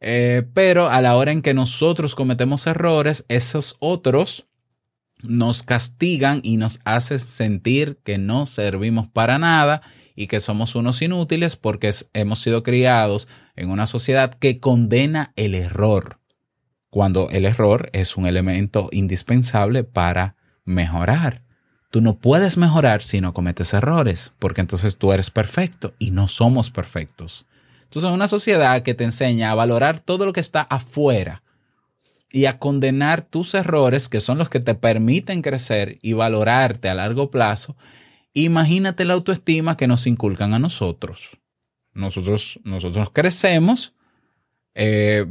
eh, 0.00 0.46
pero 0.52 0.88
a 0.88 1.00
la 1.00 1.16
hora 1.16 1.32
en 1.32 1.42
que 1.42 1.54
nosotros 1.54 2.14
cometemos 2.14 2.66
errores, 2.66 3.24
esos 3.28 3.76
otros 3.80 4.46
nos 5.22 5.62
castigan 5.62 6.40
y 6.42 6.56
nos 6.56 6.80
hacen 6.84 7.18
sentir 7.18 7.98
que 8.04 8.18
no 8.18 8.46
servimos 8.46 9.08
para 9.08 9.38
nada 9.38 9.82
y 10.14 10.26
que 10.26 10.40
somos 10.40 10.74
unos 10.74 11.02
inútiles 11.02 11.56
porque 11.56 11.90
hemos 12.12 12.40
sido 12.40 12.62
criados 12.62 13.28
en 13.54 13.70
una 13.70 13.86
sociedad 13.86 14.34
que 14.34 14.60
condena 14.60 15.32
el 15.36 15.54
error, 15.54 16.18
cuando 16.90 17.28
el 17.30 17.44
error 17.44 17.90
es 17.92 18.16
un 18.16 18.26
elemento 18.26 18.88
indispensable 18.92 19.84
para 19.84 20.36
mejorar. 20.64 21.42
Tú 21.90 22.00
no 22.00 22.18
puedes 22.18 22.56
mejorar 22.56 23.02
si 23.02 23.20
no 23.20 23.32
cometes 23.32 23.72
errores, 23.72 24.32
porque 24.38 24.60
entonces 24.60 24.98
tú 24.98 25.12
eres 25.12 25.30
perfecto 25.30 25.94
y 25.98 26.10
no 26.10 26.28
somos 26.28 26.70
perfectos. 26.70 27.46
Entonces, 27.86 28.10
una 28.10 28.28
sociedad 28.28 28.82
que 28.82 28.94
te 28.94 29.04
enseña 29.04 29.50
a 29.50 29.54
valorar 29.54 30.00
todo 30.00 30.26
lo 30.26 30.32
que 30.32 30.40
está 30.40 30.62
afuera 30.62 31.42
y 32.30 32.46
a 32.46 32.58
condenar 32.58 33.22
tus 33.22 33.54
errores, 33.54 34.08
que 34.08 34.20
son 34.20 34.38
los 34.38 34.50
que 34.50 34.60
te 34.60 34.74
permiten 34.74 35.40
crecer 35.40 35.98
y 36.02 36.12
valorarte 36.12 36.88
a 36.88 36.94
largo 36.94 37.30
plazo, 37.30 37.76
imagínate 38.32 39.04
la 39.04 39.14
autoestima 39.14 39.76
que 39.76 39.86
nos 39.86 40.06
inculcan 40.06 40.52
a 40.52 40.58
nosotros. 40.58 41.38
Nosotros, 41.94 42.60
nosotros 42.64 43.10
crecemos 43.12 43.94
eh, 44.74 45.24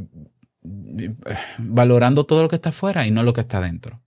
valorando 1.60 2.26
todo 2.26 2.42
lo 2.42 2.50
que 2.50 2.56
está 2.56 2.70
afuera 2.70 3.06
y 3.06 3.12
no 3.12 3.22
lo 3.22 3.34
que 3.34 3.42
está 3.42 3.62
dentro. 3.62 4.02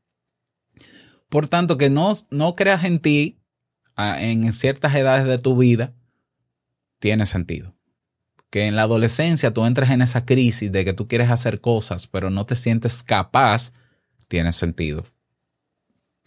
Por 1.28 1.46
tanto, 1.46 1.76
que 1.76 1.90
no, 1.90 2.12
no 2.30 2.54
creas 2.54 2.84
en 2.84 2.98
ti 2.98 3.38
ah, 3.94 4.20
en 4.20 4.50
ciertas 4.52 4.94
edades 4.94 5.26
de 5.26 5.38
tu 5.38 5.56
vida, 5.56 5.94
tiene 6.98 7.26
sentido. 7.26 7.77
Que 8.50 8.66
en 8.66 8.76
la 8.76 8.82
adolescencia 8.82 9.52
tú 9.52 9.66
entres 9.66 9.90
en 9.90 10.02
esa 10.02 10.24
crisis 10.24 10.72
de 10.72 10.84
que 10.84 10.92
tú 10.92 11.06
quieres 11.06 11.30
hacer 11.30 11.60
cosas, 11.60 12.06
pero 12.06 12.30
no 12.30 12.46
te 12.46 12.54
sientes 12.54 13.02
capaz, 13.02 13.72
tiene 14.28 14.52
sentido. 14.52 15.04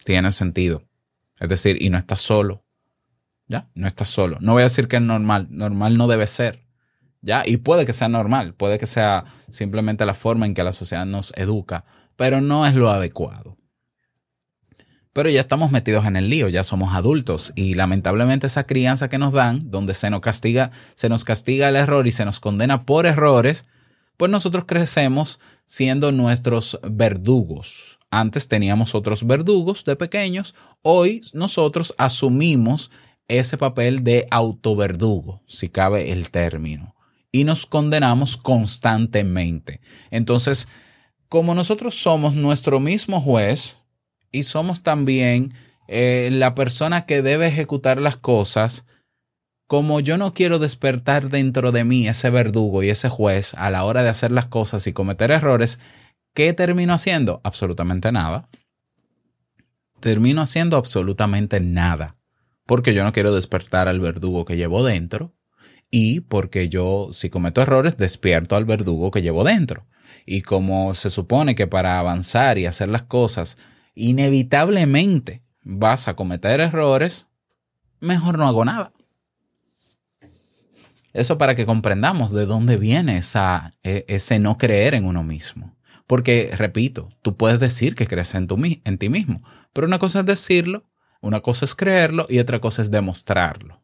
Tiene 0.04 0.30
sentido. 0.32 0.82
Es 1.40 1.48
decir, 1.48 1.82
y 1.82 1.90
no 1.90 1.98
estás 1.98 2.20
solo. 2.20 2.64
¿Ya? 3.48 3.68
No 3.74 3.86
estás 3.86 4.08
solo. 4.08 4.38
No 4.40 4.52
voy 4.52 4.62
a 4.62 4.64
decir 4.64 4.88
que 4.88 4.96
es 4.96 5.02
normal. 5.02 5.48
Normal 5.50 5.96
no 5.96 6.06
debe 6.06 6.26
ser. 6.26 6.64
¿Ya? 7.20 7.42
Y 7.46 7.58
puede 7.58 7.86
que 7.86 7.92
sea 7.92 8.08
normal. 8.08 8.54
Puede 8.54 8.78
que 8.78 8.86
sea 8.86 9.24
simplemente 9.50 10.06
la 10.06 10.14
forma 10.14 10.46
en 10.46 10.54
que 10.54 10.64
la 10.64 10.72
sociedad 10.72 11.06
nos 11.06 11.32
educa. 11.36 11.84
Pero 12.16 12.40
no 12.40 12.66
es 12.66 12.74
lo 12.74 12.90
adecuado. 12.90 13.56
Pero 15.12 15.28
ya 15.28 15.40
estamos 15.40 15.70
metidos 15.70 16.06
en 16.06 16.16
el 16.16 16.30
lío, 16.30 16.48
ya 16.48 16.64
somos 16.64 16.94
adultos 16.94 17.52
y 17.54 17.74
lamentablemente 17.74 18.46
esa 18.46 18.64
crianza 18.64 19.08
que 19.08 19.18
nos 19.18 19.32
dan, 19.32 19.70
donde 19.70 19.92
se 19.92 20.08
nos 20.08 20.20
castiga, 20.20 20.70
se 20.94 21.08
nos 21.08 21.24
castiga 21.24 21.68
el 21.68 21.76
error 21.76 22.06
y 22.06 22.10
se 22.10 22.24
nos 22.24 22.40
condena 22.40 22.86
por 22.86 23.04
errores, 23.04 23.66
pues 24.16 24.30
nosotros 24.30 24.64
crecemos 24.66 25.38
siendo 25.66 26.12
nuestros 26.12 26.78
verdugos. 26.82 27.98
Antes 28.10 28.48
teníamos 28.48 28.94
otros 28.94 29.26
verdugos 29.26 29.84
de 29.84 29.96
pequeños, 29.96 30.54
hoy 30.82 31.22
nosotros 31.34 31.94
asumimos 31.98 32.90
ese 33.28 33.56
papel 33.56 34.04
de 34.04 34.26
autoverdugo, 34.30 35.42
si 35.46 35.68
cabe 35.68 36.12
el 36.12 36.30
término, 36.30 36.94
y 37.30 37.44
nos 37.44 37.66
condenamos 37.66 38.36
constantemente. 38.36 39.80
Entonces, 40.10 40.68
como 41.28 41.54
nosotros 41.54 41.94
somos 41.94 42.34
nuestro 42.34 42.80
mismo 42.80 43.20
juez, 43.20 43.81
y 44.32 44.42
somos 44.42 44.82
también 44.82 45.52
eh, 45.86 46.30
la 46.32 46.54
persona 46.54 47.04
que 47.04 47.22
debe 47.22 47.46
ejecutar 47.46 48.00
las 48.00 48.16
cosas, 48.16 48.86
como 49.66 50.00
yo 50.00 50.16
no 50.16 50.34
quiero 50.34 50.58
despertar 50.58 51.28
dentro 51.28 51.70
de 51.70 51.84
mí 51.84 52.08
ese 52.08 52.30
verdugo 52.30 52.82
y 52.82 52.90
ese 52.90 53.08
juez 53.08 53.54
a 53.54 53.70
la 53.70 53.84
hora 53.84 54.02
de 54.02 54.08
hacer 54.08 54.32
las 54.32 54.46
cosas 54.46 54.86
y 54.86 54.92
cometer 54.92 55.30
errores, 55.30 55.78
¿qué 56.34 56.52
termino 56.52 56.94
haciendo? 56.94 57.40
Absolutamente 57.44 58.10
nada. 58.10 58.48
Termino 60.00 60.40
haciendo 60.40 60.76
absolutamente 60.76 61.60
nada, 61.60 62.16
porque 62.66 62.94
yo 62.94 63.04
no 63.04 63.12
quiero 63.12 63.34
despertar 63.34 63.86
al 63.86 64.00
verdugo 64.00 64.44
que 64.44 64.56
llevo 64.56 64.82
dentro 64.82 65.34
y 65.90 66.20
porque 66.20 66.70
yo, 66.70 67.08
si 67.12 67.28
cometo 67.28 67.60
errores, 67.60 67.98
despierto 67.98 68.56
al 68.56 68.64
verdugo 68.64 69.10
que 69.10 69.20
llevo 69.20 69.44
dentro. 69.44 69.86
Y 70.24 70.40
como 70.40 70.94
se 70.94 71.10
supone 71.10 71.54
que 71.54 71.66
para 71.66 71.98
avanzar 71.98 72.56
y 72.56 72.66
hacer 72.66 72.88
las 72.88 73.02
cosas 73.02 73.58
inevitablemente 73.94 75.42
vas 75.62 76.08
a 76.08 76.14
cometer 76.14 76.60
errores, 76.60 77.28
mejor 78.00 78.38
no 78.38 78.46
hago 78.46 78.64
nada. 78.64 78.92
Eso 81.12 81.36
para 81.36 81.54
que 81.54 81.66
comprendamos 81.66 82.32
de 82.32 82.46
dónde 82.46 82.76
viene 82.76 83.18
esa, 83.18 83.74
e- 83.82 84.04
ese 84.08 84.38
no 84.38 84.56
creer 84.56 84.94
en 84.94 85.04
uno 85.04 85.22
mismo. 85.22 85.76
Porque, 86.06 86.50
repito, 86.56 87.08
tú 87.22 87.36
puedes 87.36 87.60
decir 87.60 87.94
que 87.94 88.06
crees 88.06 88.34
en, 88.34 88.46
tu, 88.46 88.56
en 88.62 88.98
ti 88.98 89.08
mismo, 89.08 89.42
pero 89.72 89.86
una 89.86 89.98
cosa 89.98 90.20
es 90.20 90.26
decirlo, 90.26 90.84
una 91.20 91.40
cosa 91.40 91.64
es 91.64 91.74
creerlo 91.74 92.26
y 92.28 92.38
otra 92.38 92.60
cosa 92.60 92.82
es 92.82 92.90
demostrarlo. 92.90 93.82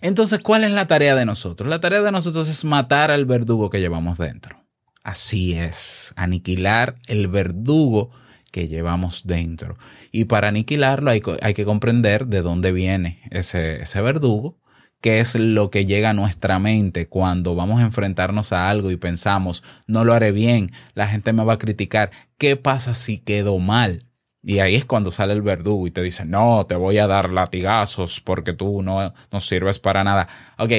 Entonces, 0.00 0.40
¿cuál 0.40 0.64
es 0.64 0.72
la 0.72 0.88
tarea 0.88 1.14
de 1.14 1.24
nosotros? 1.24 1.68
La 1.68 1.80
tarea 1.80 2.02
de 2.02 2.10
nosotros 2.10 2.48
es 2.48 2.64
matar 2.64 3.10
al 3.10 3.24
verdugo 3.24 3.70
que 3.70 3.80
llevamos 3.80 4.18
dentro. 4.18 4.64
Así 5.04 5.52
es, 5.52 6.12
aniquilar 6.16 6.96
el 7.06 7.28
verdugo 7.28 8.10
que 8.52 8.68
llevamos 8.68 9.26
dentro. 9.26 9.76
Y 10.12 10.26
para 10.26 10.48
aniquilarlo 10.48 11.10
hay, 11.10 11.22
hay 11.40 11.54
que 11.54 11.64
comprender 11.64 12.28
de 12.28 12.42
dónde 12.42 12.70
viene 12.70 13.20
ese, 13.30 13.82
ese 13.82 14.00
verdugo, 14.00 14.60
qué 15.00 15.18
es 15.18 15.34
lo 15.34 15.70
que 15.70 15.84
llega 15.84 16.10
a 16.10 16.14
nuestra 16.14 16.60
mente 16.60 17.08
cuando 17.08 17.56
vamos 17.56 17.80
a 17.80 17.84
enfrentarnos 17.84 18.52
a 18.52 18.70
algo 18.70 18.92
y 18.92 18.96
pensamos, 18.96 19.64
no 19.88 20.04
lo 20.04 20.12
haré 20.14 20.30
bien, 20.30 20.70
la 20.94 21.08
gente 21.08 21.32
me 21.32 21.44
va 21.44 21.54
a 21.54 21.58
criticar, 21.58 22.12
¿qué 22.38 22.54
pasa 22.56 22.94
si 22.94 23.18
quedó 23.18 23.58
mal? 23.58 24.06
Y 24.44 24.58
ahí 24.60 24.74
es 24.74 24.84
cuando 24.84 25.10
sale 25.10 25.32
el 25.32 25.42
verdugo 25.42 25.86
y 25.86 25.90
te 25.90 26.02
dice, 26.02 26.24
no, 26.24 26.66
te 26.66 26.74
voy 26.74 26.98
a 26.98 27.06
dar 27.06 27.30
latigazos 27.30 28.20
porque 28.20 28.52
tú 28.52 28.82
no, 28.82 29.12
no 29.30 29.40
sirves 29.40 29.78
para 29.78 30.04
nada. 30.04 30.28
Ok, 30.58 30.72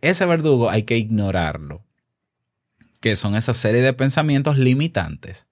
ese 0.00 0.26
verdugo 0.26 0.70
hay 0.70 0.82
que 0.82 0.96
ignorarlo, 0.96 1.84
que 3.00 3.16
son 3.16 3.34
esa 3.34 3.54
serie 3.54 3.82
de 3.82 3.92
pensamientos 3.92 4.58
limitantes. 4.58 5.46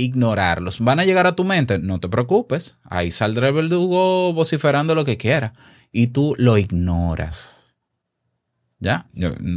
Ignorarlos. 0.00 0.80
¿Van 0.80 0.98
a 0.98 1.04
llegar 1.04 1.26
a 1.26 1.36
tu 1.36 1.44
mente? 1.44 1.78
No 1.78 2.00
te 2.00 2.08
preocupes. 2.08 2.78
Ahí 2.84 3.10
saldrá 3.10 3.48
el 3.48 3.54
verdugo 3.54 4.32
vociferando 4.32 4.94
lo 4.94 5.04
que 5.04 5.18
quiera. 5.18 5.52
Y 5.92 6.08
tú 6.08 6.34
lo 6.38 6.56
ignoras. 6.56 7.76
¿Ya? 8.78 9.10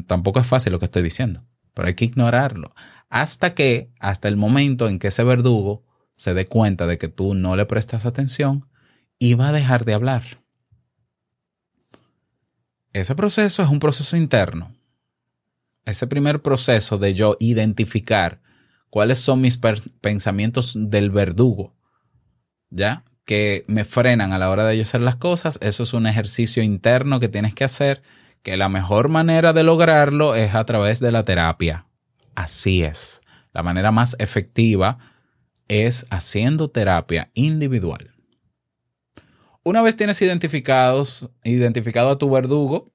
Tampoco 0.05 0.41
es 0.41 0.47
fácil 0.47 0.73
lo 0.73 0.79
que 0.79 0.85
estoy 0.85 1.01
diciendo, 1.01 1.45
pero 1.73 1.87
hay 1.87 1.95
que 1.95 2.03
ignorarlo. 2.03 2.71
Hasta 3.09 3.53
que, 3.53 3.89
hasta 3.99 4.27
el 4.27 4.35
momento 4.35 4.89
en 4.89 4.99
que 4.99 5.07
ese 5.07 5.23
verdugo 5.23 5.85
se 6.15 6.33
dé 6.33 6.45
cuenta 6.45 6.87
de 6.87 6.97
que 6.97 7.07
tú 7.07 7.33
no 7.33 7.55
le 7.55 7.65
prestas 7.65 8.05
atención 8.05 8.67
y 9.17 9.35
va 9.35 9.47
a 9.47 9.53
dejar 9.53 9.85
de 9.85 9.93
hablar. 9.93 10.43
Ese 12.91 13.15
proceso 13.15 13.63
es 13.63 13.69
un 13.69 13.79
proceso 13.79 14.17
interno. 14.17 14.75
Ese 15.85 16.05
primer 16.05 16.41
proceso 16.41 16.97
de 16.97 17.13
yo 17.13 17.37
identificar 17.39 18.41
cuáles 18.93 19.17
son 19.17 19.41
mis 19.41 19.59
pensamientos 20.01 20.75
del 20.77 21.09
verdugo, 21.09 21.73
¿ya? 22.69 23.03
Que 23.25 23.63
me 23.65 23.85
frenan 23.85 24.33
a 24.33 24.37
la 24.37 24.51
hora 24.51 24.67
de 24.67 24.77
yo 24.77 24.83
hacer 24.83 25.01
las 25.01 25.15
cosas. 25.15 25.57
Eso 25.63 25.81
es 25.81 25.95
un 25.95 26.05
ejercicio 26.05 26.61
interno 26.61 27.19
que 27.19 27.27
tienes 27.27 27.55
que 27.55 27.63
hacer, 27.63 28.03
que 28.43 28.55
la 28.55 28.69
mejor 28.69 29.09
manera 29.09 29.51
de 29.51 29.63
lograrlo 29.63 30.35
es 30.35 30.53
a 30.53 30.63
través 30.65 30.99
de 30.99 31.11
la 31.11 31.25
terapia. 31.25 31.87
Así 32.35 32.83
es. 32.83 33.23
La 33.51 33.63
manera 33.63 33.91
más 33.91 34.15
efectiva 34.19 34.99
es 35.67 36.05
haciendo 36.11 36.69
terapia 36.69 37.31
individual. 37.33 38.13
Una 39.63 39.81
vez 39.81 39.95
tienes 39.95 40.21
identificados, 40.21 41.31
identificado 41.43 42.11
a 42.11 42.19
tu 42.19 42.29
verdugo, 42.29 42.93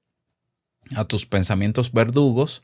a 0.95 1.03
tus 1.03 1.25
pensamientos 1.25 1.91
verdugos, 1.91 2.63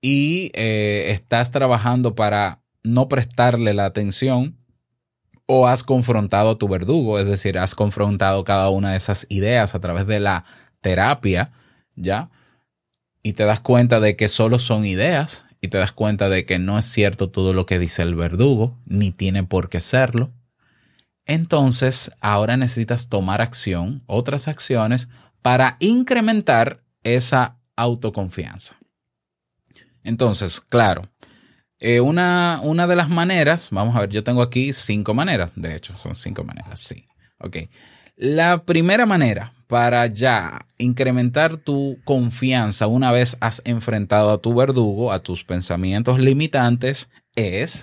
y 0.00 0.50
eh, 0.54 1.10
estás 1.10 1.50
trabajando 1.50 2.14
para 2.14 2.62
no 2.82 3.08
prestarle 3.08 3.74
la 3.74 3.86
atención, 3.86 4.56
o 5.52 5.66
has 5.66 5.82
confrontado 5.82 6.50
a 6.50 6.58
tu 6.58 6.68
verdugo, 6.68 7.18
es 7.18 7.26
decir, 7.26 7.58
has 7.58 7.74
confrontado 7.74 8.44
cada 8.44 8.70
una 8.70 8.92
de 8.92 8.96
esas 8.96 9.26
ideas 9.28 9.74
a 9.74 9.80
través 9.80 10.06
de 10.06 10.20
la 10.20 10.44
terapia, 10.80 11.50
¿ya? 11.96 12.30
Y 13.24 13.32
te 13.32 13.44
das 13.44 13.58
cuenta 13.58 13.98
de 13.98 14.14
que 14.14 14.28
solo 14.28 14.60
son 14.60 14.86
ideas 14.86 15.46
y 15.60 15.66
te 15.66 15.78
das 15.78 15.90
cuenta 15.90 16.28
de 16.28 16.46
que 16.46 16.60
no 16.60 16.78
es 16.78 16.84
cierto 16.84 17.30
todo 17.30 17.52
lo 17.52 17.66
que 17.66 17.80
dice 17.80 18.02
el 18.02 18.14
verdugo, 18.14 18.78
ni 18.86 19.10
tiene 19.10 19.42
por 19.42 19.68
qué 19.68 19.80
serlo. 19.80 20.30
Entonces, 21.26 22.12
ahora 22.20 22.56
necesitas 22.56 23.08
tomar 23.08 23.42
acción, 23.42 24.04
otras 24.06 24.46
acciones, 24.46 25.08
para 25.42 25.78
incrementar 25.80 26.84
esa 27.02 27.58
autoconfianza. 27.74 28.79
Entonces, 30.04 30.60
claro, 30.60 31.02
eh, 31.78 32.00
una, 32.00 32.60
una 32.62 32.86
de 32.86 32.96
las 32.96 33.08
maneras, 33.08 33.68
vamos 33.70 33.96
a 33.96 34.00
ver, 34.00 34.10
yo 34.10 34.24
tengo 34.24 34.42
aquí 34.42 34.72
cinco 34.72 35.14
maneras, 35.14 35.54
de 35.56 35.74
hecho, 35.74 35.96
son 35.96 36.14
cinco 36.14 36.44
maneras, 36.44 36.80
sí. 36.80 37.06
Ok. 37.38 37.56
La 38.16 38.64
primera 38.64 39.06
manera 39.06 39.54
para 39.66 40.06
ya 40.08 40.66
incrementar 40.78 41.56
tu 41.56 41.98
confianza 42.04 42.86
una 42.86 43.12
vez 43.12 43.36
has 43.40 43.62
enfrentado 43.64 44.30
a 44.30 44.42
tu 44.42 44.52
verdugo, 44.52 45.12
a 45.12 45.20
tus 45.20 45.44
pensamientos 45.44 46.18
limitantes, 46.18 47.08
es 47.36 47.82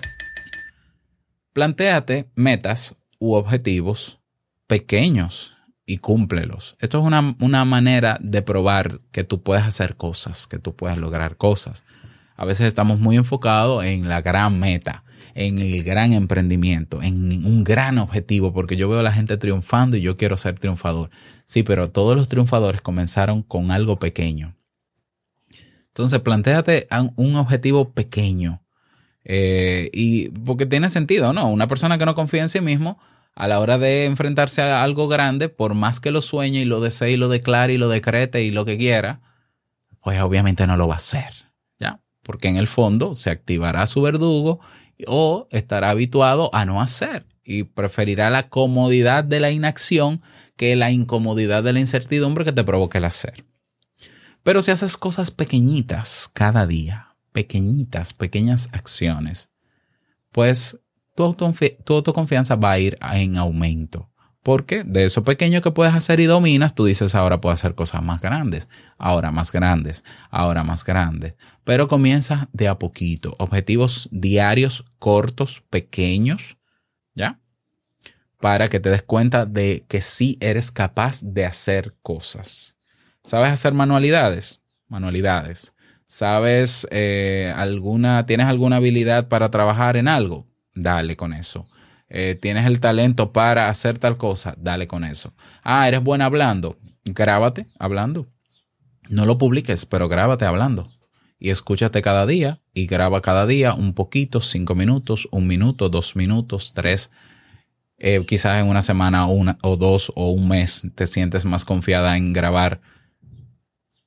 plantéate 1.54 2.30
metas 2.36 2.94
u 3.18 3.34
objetivos 3.34 4.20
pequeños 4.66 5.56
y 5.86 5.98
cúmplelos. 5.98 6.76
Esto 6.78 6.98
es 7.00 7.04
una, 7.04 7.34
una 7.40 7.64
manera 7.64 8.18
de 8.20 8.42
probar 8.42 9.00
que 9.10 9.24
tú 9.24 9.42
puedes 9.42 9.64
hacer 9.64 9.96
cosas, 9.96 10.46
que 10.46 10.58
tú 10.58 10.76
puedes 10.76 10.98
lograr 10.98 11.36
cosas. 11.36 11.84
A 12.38 12.44
veces 12.44 12.68
estamos 12.68 13.00
muy 13.00 13.16
enfocados 13.16 13.84
en 13.84 14.08
la 14.08 14.22
gran 14.22 14.60
meta, 14.60 15.02
en 15.34 15.58
el 15.58 15.82
gran 15.82 16.12
emprendimiento, 16.12 17.02
en 17.02 17.44
un 17.44 17.64
gran 17.64 17.98
objetivo, 17.98 18.52
porque 18.52 18.76
yo 18.76 18.88
veo 18.88 19.00
a 19.00 19.02
la 19.02 19.12
gente 19.12 19.36
triunfando 19.36 19.96
y 19.96 20.02
yo 20.02 20.16
quiero 20.16 20.36
ser 20.36 20.56
triunfador. 20.56 21.10
Sí, 21.46 21.64
pero 21.64 21.90
todos 21.90 22.16
los 22.16 22.28
triunfadores 22.28 22.80
comenzaron 22.80 23.42
con 23.42 23.72
algo 23.72 23.98
pequeño. 23.98 24.54
Entonces, 25.88 26.20
planteate 26.20 26.86
un 27.16 27.34
objetivo 27.34 27.90
pequeño. 27.90 28.62
Eh, 29.24 29.90
y 29.92 30.28
porque 30.28 30.64
tiene 30.64 30.90
sentido, 30.90 31.32
¿no? 31.32 31.50
Una 31.50 31.66
persona 31.66 31.98
que 31.98 32.06
no 32.06 32.14
confía 32.14 32.42
en 32.42 32.48
sí 32.48 32.60
mismo, 32.60 33.00
a 33.34 33.48
la 33.48 33.58
hora 33.58 33.78
de 33.78 34.04
enfrentarse 34.04 34.62
a 34.62 34.84
algo 34.84 35.08
grande, 35.08 35.48
por 35.48 35.74
más 35.74 35.98
que 35.98 36.12
lo 36.12 36.20
sueñe 36.20 36.60
y 36.60 36.64
lo 36.66 36.80
desee 36.80 37.10
y 37.10 37.16
lo 37.16 37.26
declare 37.26 37.72
y 37.72 37.78
lo 37.78 37.88
decrete 37.88 38.44
y 38.44 38.52
lo 38.52 38.64
que 38.64 38.78
quiera, 38.78 39.22
pues 40.04 40.20
obviamente 40.20 40.68
no 40.68 40.76
lo 40.76 40.86
va 40.86 40.94
a 40.94 40.98
hacer. 40.98 41.47
Porque 42.28 42.48
en 42.48 42.56
el 42.58 42.66
fondo 42.66 43.14
se 43.14 43.30
activará 43.30 43.86
su 43.86 44.02
verdugo 44.02 44.60
o 45.06 45.48
estará 45.50 45.88
habituado 45.88 46.54
a 46.54 46.66
no 46.66 46.82
hacer 46.82 47.24
y 47.42 47.62
preferirá 47.62 48.28
la 48.28 48.50
comodidad 48.50 49.24
de 49.24 49.40
la 49.40 49.50
inacción 49.50 50.20
que 50.58 50.76
la 50.76 50.90
incomodidad 50.90 51.62
de 51.62 51.72
la 51.72 51.80
incertidumbre 51.80 52.44
que 52.44 52.52
te 52.52 52.64
provoque 52.64 52.98
el 52.98 53.06
hacer. 53.06 53.46
Pero 54.42 54.60
si 54.60 54.70
haces 54.70 54.98
cosas 54.98 55.30
pequeñitas 55.30 56.28
cada 56.34 56.66
día, 56.66 57.16
pequeñitas, 57.32 58.12
pequeñas 58.12 58.68
acciones, 58.72 59.48
pues 60.30 60.78
tu, 61.14 61.34
tu 61.34 61.94
autoconfianza 61.94 62.56
va 62.56 62.72
a 62.72 62.78
ir 62.78 62.98
en 63.10 63.38
aumento. 63.38 64.10
Porque 64.42 64.84
de 64.84 65.04
eso 65.04 65.24
pequeño 65.24 65.60
que 65.60 65.72
puedes 65.72 65.94
hacer 65.94 66.20
y 66.20 66.26
dominas, 66.26 66.74
tú 66.74 66.84
dices 66.84 67.14
ahora 67.14 67.40
puedo 67.40 67.52
hacer 67.52 67.74
cosas 67.74 68.02
más 68.02 68.20
grandes, 68.22 68.68
ahora 68.96 69.30
más 69.30 69.52
grandes, 69.52 70.04
ahora 70.30 70.64
más 70.64 70.84
grandes. 70.84 71.34
Pero 71.64 71.88
comienza 71.88 72.48
de 72.52 72.68
a 72.68 72.78
poquito. 72.78 73.34
Objetivos 73.38 74.08
diarios, 74.10 74.84
cortos, 74.98 75.62
pequeños, 75.68 76.56
¿ya? 77.14 77.40
Para 78.40 78.68
que 78.68 78.80
te 78.80 78.90
des 78.90 79.02
cuenta 79.02 79.44
de 79.44 79.84
que 79.88 80.00
sí 80.00 80.38
eres 80.40 80.70
capaz 80.70 81.20
de 81.22 81.44
hacer 81.44 81.96
cosas. 82.02 82.76
¿Sabes 83.24 83.50
hacer 83.50 83.74
manualidades? 83.74 84.60
Manualidades. 84.86 85.74
¿Sabes 86.06 86.88
eh, 86.90 87.52
alguna, 87.54 88.24
tienes 88.24 88.46
alguna 88.46 88.76
habilidad 88.76 89.28
para 89.28 89.50
trabajar 89.50 89.98
en 89.98 90.08
algo? 90.08 90.46
Dale 90.74 91.16
con 91.16 91.34
eso. 91.34 91.68
Eh, 92.10 92.38
¿Tienes 92.40 92.66
el 92.66 92.80
talento 92.80 93.32
para 93.32 93.68
hacer 93.68 93.98
tal 93.98 94.16
cosa? 94.16 94.54
Dale 94.58 94.86
con 94.86 95.04
eso. 95.04 95.34
Ah, 95.62 95.86
eres 95.88 96.02
buena 96.02 96.24
hablando. 96.24 96.78
Grábate 97.04 97.66
hablando. 97.78 98.28
No 99.08 99.26
lo 99.26 99.38
publiques, 99.38 99.86
pero 99.86 100.08
grábate 100.08 100.44
hablando. 100.44 100.90
Y 101.38 101.50
escúchate 101.50 102.02
cada 102.02 102.26
día 102.26 102.60
y 102.72 102.86
graba 102.86 103.22
cada 103.22 103.46
día 103.46 103.74
un 103.74 103.94
poquito, 103.94 104.40
cinco 104.40 104.74
minutos, 104.74 105.28
un 105.30 105.46
minuto, 105.46 105.88
dos 105.88 106.16
minutos, 106.16 106.72
tres. 106.74 107.10
Eh, 107.98 108.24
quizás 108.26 108.60
en 108.60 108.68
una 108.68 108.82
semana 108.82 109.26
una, 109.26 109.58
o 109.62 109.76
dos 109.76 110.12
o 110.14 110.30
un 110.30 110.48
mes 110.48 110.88
te 110.94 111.06
sientes 111.06 111.44
más 111.44 111.64
confiada 111.64 112.16
en 112.16 112.32
grabar 112.32 112.80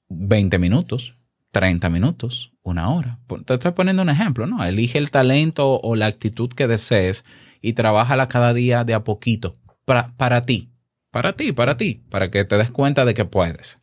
20 0.09 0.59
minutos, 0.59 1.15
30 1.51 1.89
minutos, 1.89 2.53
una 2.63 2.89
hora. 2.89 3.19
Te 3.45 3.53
estoy 3.53 3.71
poniendo 3.71 4.01
un 4.01 4.09
ejemplo, 4.09 4.45
¿no? 4.45 4.63
Elige 4.63 4.97
el 4.97 5.11
talento 5.11 5.79
o 5.81 5.95
la 5.95 6.07
actitud 6.07 6.49
que 6.49 6.67
desees 6.67 7.23
y 7.61 7.73
trabájala 7.73 8.27
cada 8.27 8.53
día 8.53 8.83
de 8.83 8.93
a 8.93 9.03
poquito 9.03 9.57
para, 9.85 10.15
para 10.17 10.41
ti, 10.43 10.71
para 11.11 11.33
ti, 11.33 11.51
para 11.51 11.77
ti, 11.77 12.03
para 12.09 12.31
que 12.31 12.43
te 12.45 12.57
des 12.57 12.71
cuenta 12.71 13.05
de 13.05 13.13
que 13.13 13.25
puedes. 13.25 13.81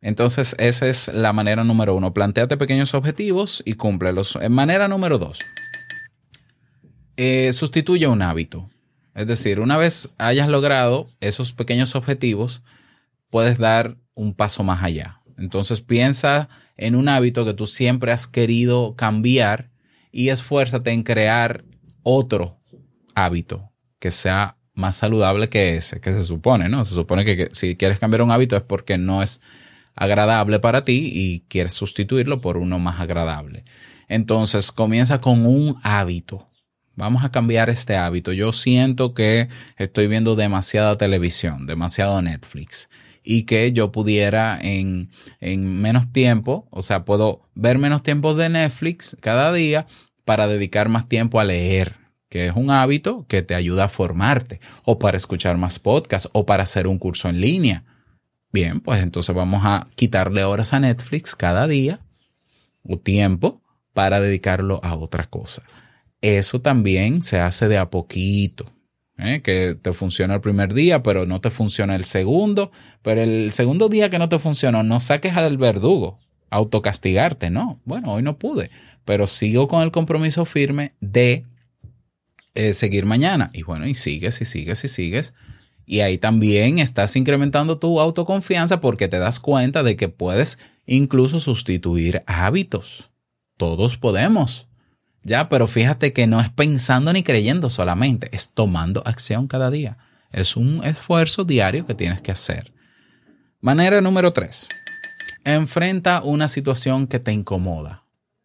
Entonces, 0.00 0.56
esa 0.58 0.86
es 0.86 1.08
la 1.08 1.32
manera 1.32 1.62
número 1.62 1.94
uno. 1.94 2.14
Planteate 2.14 2.56
pequeños 2.56 2.94
objetivos 2.94 3.62
y 3.66 3.74
cúmplelos. 3.74 4.38
En 4.40 4.52
manera 4.52 4.88
número 4.88 5.18
dos, 5.18 5.38
eh, 7.16 7.52
sustituye 7.52 8.06
un 8.06 8.22
hábito. 8.22 8.70
Es 9.14 9.26
decir, 9.26 9.60
una 9.60 9.76
vez 9.76 10.10
hayas 10.16 10.48
logrado 10.48 11.10
esos 11.20 11.52
pequeños 11.52 11.94
objetivos, 11.94 12.62
puedes 13.28 13.58
dar 13.58 13.96
un 14.14 14.34
paso 14.34 14.62
más 14.62 14.82
allá. 14.82 15.20
Entonces 15.36 15.80
piensa 15.80 16.48
en 16.76 16.94
un 16.94 17.08
hábito 17.08 17.44
que 17.44 17.54
tú 17.54 17.66
siempre 17.66 18.12
has 18.12 18.26
querido 18.26 18.94
cambiar 18.96 19.70
y 20.12 20.28
esfuérzate 20.28 20.92
en 20.92 21.02
crear 21.02 21.64
otro 22.02 22.58
hábito 23.14 23.70
que 23.98 24.10
sea 24.10 24.56
más 24.74 24.96
saludable 24.96 25.48
que 25.48 25.76
ese, 25.76 26.00
que 26.00 26.12
se 26.12 26.24
supone, 26.24 26.68
¿no? 26.68 26.84
Se 26.84 26.94
supone 26.94 27.24
que, 27.24 27.48
si 27.52 27.76
quieres 27.76 27.98
cambiar 27.98 28.22
un 28.22 28.30
hábito 28.30 28.56
es 28.56 28.62
porque 28.62 28.98
no 28.98 29.22
es 29.22 29.40
agradable 29.94 30.58
para 30.58 30.84
ti 30.84 31.10
y 31.12 31.40
quieres 31.48 31.74
sustituirlo 31.74 32.40
por 32.40 32.56
uno 32.56 32.78
más 32.78 33.00
agradable. 33.00 33.64
Entonces 34.08 34.72
comienza 34.72 35.20
con 35.20 35.44
un 35.44 35.76
hábito. 35.82 36.48
Vamos 36.96 37.24
a 37.24 37.30
cambiar 37.30 37.70
este 37.70 37.96
hábito. 37.96 38.32
Yo 38.32 38.52
siento 38.52 39.14
que 39.14 39.48
estoy 39.76 40.06
viendo 40.06 40.34
demasiada 40.34 40.96
televisión, 40.96 41.66
demasiado 41.66 42.20
Netflix 42.20 42.88
y 43.22 43.44
que 43.44 43.72
yo 43.72 43.92
pudiera 43.92 44.58
en, 44.60 45.10
en 45.40 45.80
menos 45.80 46.10
tiempo, 46.10 46.66
o 46.70 46.82
sea, 46.82 47.04
puedo 47.04 47.42
ver 47.54 47.78
menos 47.78 48.02
tiempo 48.02 48.34
de 48.34 48.48
Netflix 48.48 49.16
cada 49.20 49.52
día 49.52 49.86
para 50.24 50.46
dedicar 50.46 50.88
más 50.88 51.08
tiempo 51.08 51.40
a 51.40 51.44
leer, 51.44 51.96
que 52.28 52.46
es 52.46 52.52
un 52.54 52.70
hábito 52.70 53.26
que 53.28 53.42
te 53.42 53.54
ayuda 53.54 53.84
a 53.84 53.88
formarte, 53.88 54.60
o 54.84 54.98
para 54.98 55.16
escuchar 55.16 55.56
más 55.56 55.78
podcasts, 55.78 56.28
o 56.32 56.46
para 56.46 56.62
hacer 56.62 56.86
un 56.86 56.98
curso 56.98 57.28
en 57.28 57.40
línea. 57.40 57.84
Bien, 58.52 58.80
pues 58.80 59.02
entonces 59.02 59.34
vamos 59.34 59.62
a 59.64 59.84
quitarle 59.94 60.44
horas 60.44 60.72
a 60.72 60.80
Netflix 60.80 61.34
cada 61.34 61.66
día 61.66 62.00
o 62.82 62.98
tiempo 62.98 63.60
para 63.92 64.20
dedicarlo 64.20 64.80
a 64.82 64.96
otra 64.96 65.28
cosa. 65.28 65.62
Eso 66.20 66.60
también 66.60 67.22
se 67.22 67.38
hace 67.40 67.68
de 67.68 67.78
a 67.78 67.90
poquito. 67.90 68.66
¿eh? 69.18 69.40
Que 69.42 69.76
te 69.80 69.92
funciona 69.92 70.34
el 70.34 70.40
primer 70.40 70.74
día, 70.74 71.02
pero 71.02 71.26
no 71.26 71.40
te 71.40 71.50
funciona 71.50 71.94
el 71.94 72.04
segundo. 72.04 72.70
Pero 73.02 73.22
el 73.22 73.52
segundo 73.52 73.88
día 73.88 74.10
que 74.10 74.18
no 74.18 74.28
te 74.28 74.38
funcionó, 74.38 74.82
no 74.82 75.00
saques 75.00 75.36
al 75.36 75.56
verdugo, 75.56 76.18
autocastigarte, 76.50 77.50
no. 77.50 77.80
Bueno, 77.84 78.12
hoy 78.12 78.22
no 78.22 78.38
pude, 78.38 78.70
pero 79.04 79.26
sigo 79.26 79.68
con 79.68 79.82
el 79.82 79.90
compromiso 79.90 80.44
firme 80.44 80.94
de 81.00 81.46
eh, 82.54 82.72
seguir 82.72 83.06
mañana. 83.06 83.50
Y 83.52 83.62
bueno, 83.62 83.86
y 83.86 83.94
sigues 83.94 84.40
y 84.40 84.44
sigues 84.44 84.84
y 84.84 84.88
sigues. 84.88 85.34
Y 85.86 86.00
ahí 86.00 86.18
también 86.18 86.78
estás 86.78 87.16
incrementando 87.16 87.78
tu 87.78 88.00
autoconfianza 88.00 88.80
porque 88.80 89.08
te 89.08 89.18
das 89.18 89.40
cuenta 89.40 89.82
de 89.82 89.96
que 89.96 90.08
puedes 90.08 90.58
incluso 90.86 91.40
sustituir 91.40 92.22
hábitos. 92.26 93.10
Todos 93.56 93.96
podemos. 93.96 94.68
Ya, 95.22 95.48
pero 95.48 95.66
fíjate 95.66 96.12
que 96.12 96.26
no 96.26 96.40
es 96.40 96.48
pensando 96.48 97.12
ni 97.12 97.22
creyendo 97.22 97.70
solamente, 97.70 98.28
es 98.32 98.50
tomando 98.50 99.02
acción 99.06 99.46
cada 99.48 99.70
día. 99.70 99.98
Es 100.32 100.56
un 100.56 100.84
esfuerzo 100.84 101.44
diario 101.44 101.86
que 101.86 101.94
tienes 101.94 102.22
que 102.22 102.32
hacer. 102.32 102.72
Manera 103.60 104.00
número 104.00 104.32
tres. 104.32 104.68
Enfrenta 105.44 106.22
una 106.22 106.48
situación 106.48 107.06
que 107.06 107.18
te 107.18 107.32
incomoda. 107.32 108.04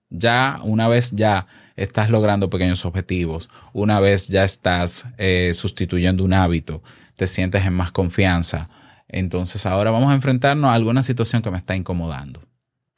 Ya, 0.10 0.60
una 0.64 0.88
vez 0.88 1.12
ya 1.12 1.48
estás 1.76 2.10
logrando 2.10 2.50
pequeños 2.50 2.86
objetivos, 2.86 3.50
una 3.74 4.00
vez 4.00 4.30
ya 4.30 4.44
estás 4.44 5.08
eh, 5.18 5.52
sustituyendo 5.54 6.24
un 6.24 6.34
hábito, 6.34 6.82
te 7.16 7.28
sientes 7.28 7.66
en 7.66 7.74
más 7.74 7.92
confianza. 7.92 8.70
Entonces 9.08 9.66
ahora 9.66 9.92
vamos 9.92 10.12
a 10.12 10.16
enfrentarnos 10.16 10.70
a 10.70 10.74
alguna 10.74 11.04
situación 11.04 11.42
que 11.42 11.52
me 11.52 11.58
está 11.58 11.76
incomodando. 11.76 12.42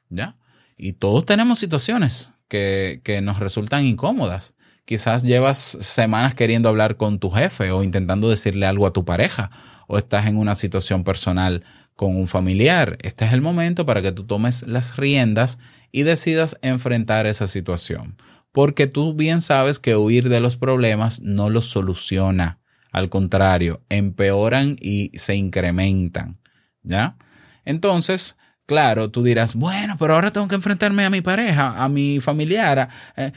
¿Ya? 0.09 0.35
Y 0.77 0.93
todos 0.93 1.25
tenemos 1.25 1.59
situaciones 1.59 2.31
que, 2.47 3.01
que 3.03 3.21
nos 3.21 3.39
resultan 3.39 3.83
incómodas. 3.85 4.53
Quizás 4.85 5.23
llevas 5.23 5.57
semanas 5.57 6.35
queriendo 6.35 6.69
hablar 6.69 6.97
con 6.97 7.19
tu 7.19 7.29
jefe 7.29 7.71
o 7.71 7.83
intentando 7.83 8.29
decirle 8.29 8.67
algo 8.67 8.85
a 8.85 8.91
tu 8.91 9.03
pareja 9.03 9.49
o 9.87 9.97
estás 9.97 10.27
en 10.27 10.37
una 10.37 10.55
situación 10.55 11.03
personal 11.03 11.63
con 11.97 12.15
un 12.15 12.27
familiar. 12.27 12.97
Este 13.01 13.25
es 13.25 13.33
el 13.33 13.41
momento 13.41 13.85
para 13.85 14.01
que 14.01 14.13
tú 14.13 14.25
tomes 14.25 14.65
las 14.65 14.95
riendas 14.95 15.59
y 15.91 16.03
decidas 16.03 16.57
enfrentar 16.61 17.25
esa 17.25 17.47
situación. 17.47 18.15
Porque 18.53 18.87
tú 18.87 19.13
bien 19.13 19.41
sabes 19.41 19.79
que 19.79 19.97
huir 19.97 20.29
de 20.29 20.39
los 20.39 20.55
problemas 20.57 21.21
no 21.21 21.49
los 21.49 21.65
soluciona. 21.65 22.59
Al 22.91 23.09
contrario, 23.09 23.81
empeoran 23.89 24.77
y 24.79 25.11
se 25.17 25.35
incrementan. 25.35 26.39
¿Ya? 26.83 27.17
Entonces, 27.65 28.37
claro, 28.67 29.09
tú 29.09 29.23
dirás, 29.23 29.55
bueno, 29.55 29.97
pero 29.99 30.13
ahora 30.13 30.31
tengo 30.31 30.47
que 30.47 30.55
enfrentarme 30.55 31.03
a 31.03 31.09
mi 31.09 31.21
pareja, 31.21 31.83
a 31.83 31.89
mi 31.89 32.21
familiar. 32.21 32.89
eh, 33.17 33.31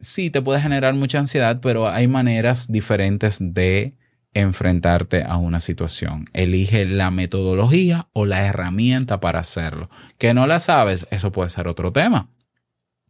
sí, 0.00 0.28
te 0.28 0.42
puede 0.42 0.60
generar 0.60 0.92
mucha 0.94 1.18
ansiedad, 1.18 1.60
pero 1.62 1.88
hay 1.88 2.08
maneras 2.08 2.70
diferentes 2.70 3.38
de 3.40 3.96
enfrentarte 4.34 5.24
a 5.24 5.36
una 5.36 5.60
situación. 5.60 6.26
Elige 6.32 6.86
la 6.86 7.10
metodología 7.10 8.08
o 8.12 8.24
la 8.24 8.44
herramienta 8.46 9.20
para 9.20 9.40
hacerlo. 9.40 9.90
Que 10.18 10.34
no 10.34 10.46
la 10.46 10.60
sabes, 10.60 11.06
eso 11.10 11.32
puede 11.32 11.50
ser 11.50 11.68
otro 11.68 11.92
tema. 11.92 12.28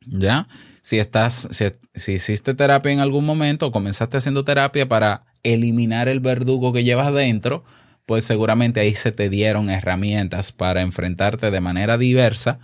¿Ya? 0.05 0.49
Si 0.81 0.99
estás, 0.99 1.49
si, 1.95 2.13
hiciste 2.13 2.55
terapia 2.55 2.93
en 2.93 2.99
algún 2.99 3.25
momento 3.25 3.67
o 3.69 3.73
comenzaste 3.73 4.17
haciendo 4.17 4.43
terapia 4.43 4.89
para 4.89 5.27
eliminar 5.45 6.09
el 6.09 6.19
verdugo 6.19 6.73
que 6.73 6.83
llevas 6.83 7.15
dentro, 7.15 7.63
pues 8.05 8.25
seguramente 8.25 8.81
ahí 8.81 8.95
se 8.95 9.13
te 9.13 9.29
dieron 9.29 9.71
herramientas 9.71 10.51
para 10.51 10.83
enfrentarte 10.83 11.53
de 11.53 11.61
manera 11.61 11.99
diversa 11.99 12.59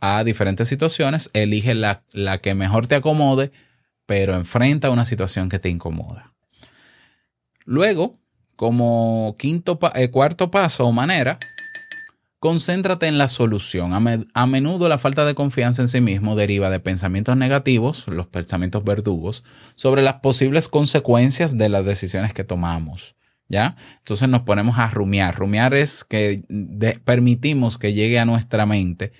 a 0.00 0.22
diferentes 0.22 0.68
situaciones. 0.68 1.30
Elige 1.32 1.74
la, 1.74 2.02
la 2.12 2.42
que 2.42 2.54
mejor 2.54 2.86
te 2.86 2.96
acomode, 2.96 3.52
pero 4.04 4.34
enfrenta 4.34 4.90
una 4.90 5.06
situación 5.06 5.48
que 5.48 5.58
te 5.58 5.70
incomoda. 5.70 6.32
Luego, 7.64 8.18
como 8.56 9.34
quinto, 9.38 9.78
eh, 9.94 10.10
cuarto 10.10 10.50
paso 10.50 10.86
o 10.86 10.92
manera, 10.92 11.38
concéntrate 12.38 13.06
en 13.06 13.18
la 13.18 13.28
solución. 13.28 13.94
A, 13.94 14.00
me- 14.00 14.26
a 14.34 14.46
menudo 14.46 14.88
la 14.88 14.98
falta 14.98 15.24
de 15.24 15.34
confianza 15.34 15.82
en 15.82 15.88
sí 15.88 16.00
mismo 16.00 16.34
deriva 16.34 16.70
de 16.70 16.80
pensamientos 16.80 17.36
negativos, 17.36 18.06
los 18.08 18.26
pensamientos 18.26 18.82
verdugos, 18.84 19.44
sobre 19.76 20.02
las 20.02 20.14
posibles 20.14 20.68
consecuencias 20.68 21.56
de 21.56 21.68
las 21.68 21.84
decisiones 21.84 22.34
que 22.34 22.44
tomamos. 22.44 23.14
¿Ya? 23.48 23.76
Entonces 23.98 24.30
nos 24.30 24.42
ponemos 24.42 24.78
a 24.78 24.88
rumiar. 24.88 25.34
Rumiar 25.36 25.74
es 25.74 26.04
que 26.04 26.42
permitimos 27.04 27.76
que 27.76 27.92
llegue 27.92 28.18
a 28.18 28.24
nuestra 28.24 28.64
mente 28.64 29.12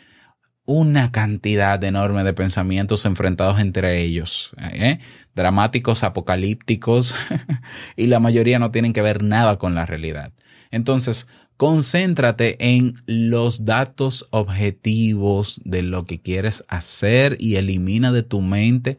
una 0.64 1.10
cantidad 1.10 1.82
enorme 1.82 2.22
de 2.24 2.34
pensamientos 2.34 3.04
enfrentados 3.04 3.60
entre 3.60 4.00
ellos, 4.00 4.52
¿eh? 4.58 5.00
dramáticos, 5.34 6.04
apocalípticos, 6.04 7.14
y 7.96 8.06
la 8.06 8.20
mayoría 8.20 8.58
no 8.58 8.70
tienen 8.70 8.92
que 8.92 9.02
ver 9.02 9.22
nada 9.22 9.58
con 9.58 9.74
la 9.74 9.86
realidad. 9.86 10.32
Entonces, 10.70 11.26
concéntrate 11.56 12.56
en 12.58 12.94
los 13.06 13.64
datos 13.64 14.28
objetivos 14.30 15.60
de 15.64 15.82
lo 15.82 16.04
que 16.04 16.20
quieres 16.20 16.64
hacer 16.68 17.36
y 17.40 17.56
elimina 17.56 18.12
de 18.12 18.22
tu 18.22 18.40
mente. 18.40 18.98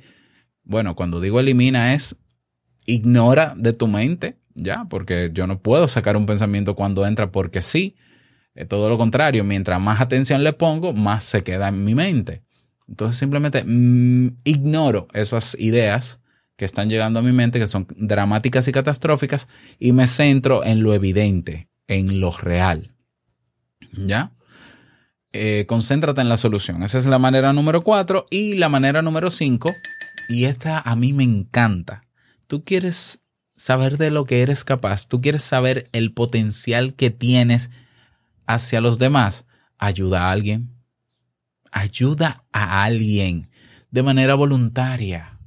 Bueno, 0.63 0.95
cuando 0.95 1.19
digo 1.19 1.39
elimina 1.39 1.93
es 1.93 2.17
ignora 2.85 3.53
de 3.57 3.73
tu 3.73 3.87
mente, 3.87 4.37
ya, 4.55 4.85
porque 4.89 5.31
yo 5.33 5.47
no 5.47 5.61
puedo 5.61 5.87
sacar 5.87 6.15
un 6.17 6.25
pensamiento 6.25 6.75
cuando 6.75 7.05
entra 7.05 7.31
porque 7.31 7.61
sí. 7.61 7.95
Es 8.55 8.67
todo 8.67 8.89
lo 8.89 8.97
contrario, 8.97 9.43
mientras 9.43 9.81
más 9.81 9.99
atención 9.99 10.43
le 10.43 10.53
pongo, 10.53 10.93
más 10.93 11.23
se 11.23 11.43
queda 11.43 11.69
en 11.69 11.83
mi 11.83 11.95
mente. 11.95 12.43
Entonces 12.87 13.17
simplemente 13.17 13.63
mm, 13.65 14.37
ignoro 14.43 15.07
esas 15.13 15.55
ideas 15.59 16.21
que 16.55 16.65
están 16.65 16.89
llegando 16.89 17.19
a 17.19 17.23
mi 17.23 17.31
mente, 17.31 17.59
que 17.59 17.67
son 17.67 17.87
dramáticas 17.97 18.67
y 18.67 18.71
catastróficas, 18.71 19.47
y 19.79 19.91
me 19.91 20.07
centro 20.07 20.63
en 20.63 20.83
lo 20.83 20.93
evidente, 20.93 21.69
en 21.87 22.19
lo 22.19 22.31
real. 22.31 22.93
¿Ya? 23.91 24.33
Eh, 25.31 25.65
concéntrate 25.67 26.21
en 26.21 26.29
la 26.29 26.37
solución. 26.37 26.83
Esa 26.83 26.99
es 26.99 27.07
la 27.07 27.17
manera 27.17 27.53
número 27.53 27.83
cuatro. 27.83 28.27
Y 28.29 28.55
la 28.55 28.69
manera 28.69 29.01
número 29.01 29.31
cinco, 29.31 29.71
y 30.29 30.45
esta 30.45 30.79
a 30.79 30.95
mí 30.95 31.11
me 31.11 31.23
encanta. 31.23 32.05
Tú 32.45 32.63
quieres 32.63 33.23
saber 33.55 33.97
de 33.97 34.11
lo 34.11 34.25
que 34.25 34.41
eres 34.41 34.63
capaz, 34.63 35.07
tú 35.07 35.21
quieres 35.21 35.41
saber 35.41 35.89
el 35.91 36.13
potencial 36.13 36.93
que 36.93 37.09
tienes 37.09 37.71
hacia 38.45 38.81
los 38.81 38.99
demás, 38.99 39.45
ayuda 39.77 40.27
a 40.27 40.31
alguien. 40.31 40.69
Ayuda 41.71 42.45
a 42.51 42.83
alguien 42.83 43.49
de 43.89 44.03
manera 44.03 44.35
voluntaria. 44.35 45.39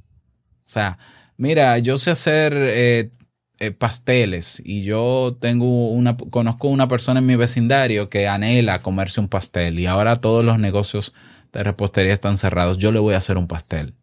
O 0.59 0.69
sea, 0.69 0.97
mira, 1.37 1.77
yo 1.79 1.97
sé 1.97 2.11
hacer 2.11 2.53
eh, 2.55 3.11
eh, 3.59 3.71
pasteles 3.71 4.61
y 4.63 4.83
yo 4.83 5.37
tengo 5.39 5.89
una, 5.89 6.15
conozco 6.15 6.67
una 6.67 6.87
persona 6.87 7.19
en 7.19 7.25
mi 7.25 7.35
vecindario 7.35 8.09
que 8.09 8.27
anhela 8.27 8.79
comerse 8.79 9.19
un 9.19 9.29
pastel 9.29 9.79
y 9.79 9.85
ahora 9.85 10.17
todos 10.17 10.45
los 10.45 10.59
negocios 10.59 11.13
de 11.53 11.63
repostería 11.63 12.13
están 12.13 12.37
cerrados. 12.37 12.77
Yo 12.77 12.91
le 12.91 12.99
voy 12.99 13.15
a 13.15 13.17
hacer 13.17 13.37
un 13.37 13.47
pastel. 13.47 13.95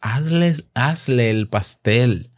Hazle, 0.00 0.54
hazle 0.74 1.30
el 1.30 1.48
pastel. 1.48 2.30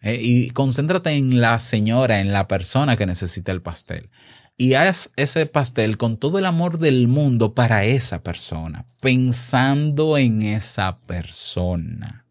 Eh, 0.00 0.20
y 0.22 0.50
concéntrate 0.50 1.10
en 1.10 1.40
la 1.40 1.58
señora, 1.58 2.20
en 2.20 2.32
la 2.32 2.46
persona 2.46 2.96
que 2.96 3.06
necesita 3.06 3.52
el 3.52 3.62
pastel. 3.62 4.10
Y 4.58 4.72
haz 4.72 5.12
ese 5.16 5.44
pastel 5.44 5.98
con 5.98 6.16
todo 6.16 6.38
el 6.38 6.46
amor 6.46 6.78
del 6.78 7.08
mundo 7.08 7.54
para 7.54 7.84
esa 7.84 8.22
persona, 8.22 8.86
pensando 9.00 10.16
en 10.16 10.40
esa 10.40 10.98
persona. 11.00 12.24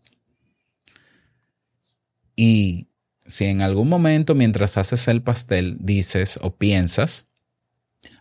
Y 2.35 2.87
si 3.27 3.45
en 3.45 3.61
algún 3.61 3.89
momento 3.89 4.33
mientras 4.33 4.77
haces 4.77 5.07
el 5.07 5.21
pastel 5.21 5.77
dices 5.79 6.39
o 6.41 6.55
piensas, 6.55 7.27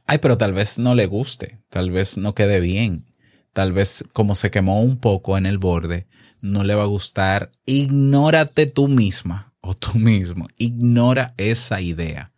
ay, 0.05 0.19
pero 0.19 0.37
tal 0.37 0.53
vez 0.53 0.79
no 0.79 0.95
le 0.95 1.07
guste, 1.07 1.63
tal 1.71 1.91
vez 1.91 2.19
no 2.19 2.35
quede 2.35 2.61
bien, 2.61 3.07
tal 3.55 3.73
vez 3.73 4.05
como 4.13 4.35
se 4.35 4.51
quemó 4.51 4.83
un 4.83 4.99
poco 4.99 5.39
en 5.39 5.47
el 5.47 5.57
borde, 5.57 6.07
no 6.43 6.63
le 6.63 6.75
va 6.75 6.83
a 6.83 6.87
gustar, 6.87 7.53
ignórate 7.65 8.67
tú 8.67 8.87
misma 8.87 9.55
o 9.63 9.75
tú 9.75 9.99
mismo, 9.99 10.47
ignora 10.59 11.33
esa 11.39 11.81
idea 11.81 12.34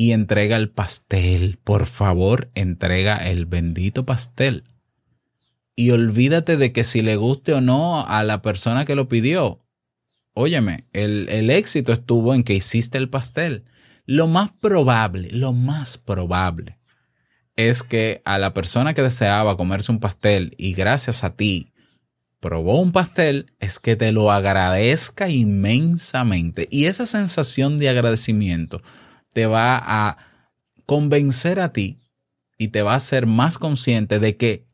y 0.00 0.12
entrega 0.12 0.56
el 0.56 0.70
pastel. 0.70 1.58
Por 1.62 1.84
favor, 1.84 2.50
entrega 2.54 3.18
el 3.18 3.44
bendito 3.44 4.06
pastel. 4.06 4.64
Y 5.76 5.90
olvídate 5.90 6.56
de 6.56 6.72
que 6.72 6.84
si 6.84 7.02
le 7.02 7.16
guste 7.16 7.52
o 7.52 7.60
no 7.60 8.06
a 8.06 8.24
la 8.24 8.40
persona 8.40 8.86
que 8.86 8.94
lo 8.94 9.08
pidió. 9.08 9.60
Óyeme, 10.32 10.84
el, 10.94 11.28
el 11.28 11.50
éxito 11.50 11.92
estuvo 11.92 12.32
en 12.32 12.44
que 12.44 12.54
hiciste 12.54 12.96
el 12.96 13.10
pastel. 13.10 13.64
Lo 14.06 14.26
más 14.26 14.50
probable, 14.52 15.28
lo 15.32 15.52
más 15.52 15.98
probable 15.98 16.78
es 17.56 17.82
que 17.82 18.22
a 18.24 18.38
la 18.38 18.54
persona 18.54 18.94
que 18.94 19.02
deseaba 19.02 19.58
comerse 19.58 19.92
un 19.92 20.00
pastel 20.00 20.54
y 20.56 20.72
gracias 20.72 21.24
a 21.24 21.36
ti 21.36 21.74
probó 22.40 22.80
un 22.80 22.92
pastel, 22.92 23.52
es 23.58 23.78
que 23.78 23.96
te 23.96 24.12
lo 24.12 24.32
agradezca 24.32 25.28
inmensamente. 25.28 26.68
Y 26.70 26.86
esa 26.86 27.04
sensación 27.04 27.78
de 27.78 27.90
agradecimiento 27.90 28.80
te 29.32 29.46
va 29.46 29.80
a 29.82 30.16
convencer 30.86 31.60
a 31.60 31.72
ti 31.72 31.98
y 32.58 32.68
te 32.68 32.82
va 32.82 32.94
a 32.94 32.96
hacer 32.96 33.26
más 33.26 33.58
consciente 33.58 34.18
de 34.18 34.36
que 34.36 34.66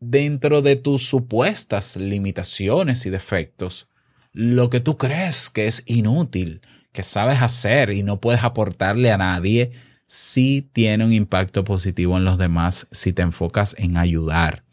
dentro 0.00 0.62
de 0.62 0.76
tus 0.76 1.06
supuestas 1.06 1.96
limitaciones 1.96 3.06
y 3.06 3.10
defectos, 3.10 3.88
lo 4.32 4.68
que 4.68 4.80
tú 4.80 4.98
crees 4.98 5.48
que 5.48 5.66
es 5.66 5.84
inútil, 5.86 6.60
que 6.92 7.02
sabes 7.02 7.40
hacer 7.40 7.90
y 7.90 8.02
no 8.02 8.20
puedes 8.20 8.42
aportarle 8.42 9.10
a 9.10 9.18
nadie, 9.18 9.72
sí 10.06 10.68
tiene 10.72 11.04
un 11.04 11.12
impacto 11.12 11.64
positivo 11.64 12.16
en 12.16 12.24
los 12.24 12.38
demás 12.38 12.88
si 12.90 13.12
te 13.12 13.22
enfocas 13.22 13.74
en 13.78 13.96
ayudar. 13.96 14.64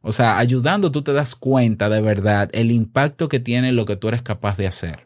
O 0.00 0.12
sea, 0.12 0.38
ayudando 0.38 0.92
tú 0.92 1.02
te 1.02 1.14
das 1.14 1.34
cuenta 1.34 1.88
de 1.88 2.02
verdad 2.02 2.50
el 2.52 2.70
impacto 2.70 3.28
que 3.28 3.40
tiene 3.40 3.72
lo 3.72 3.86
que 3.86 3.96
tú 3.96 4.08
eres 4.08 4.22
capaz 4.22 4.56
de 4.58 4.66
hacer. 4.66 5.03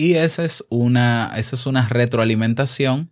Y 0.00 0.14
esa 0.14 0.46
es 0.46 0.64
una, 0.70 1.30
esa 1.36 1.56
es 1.56 1.66
una 1.66 1.86
retroalimentación 1.86 3.10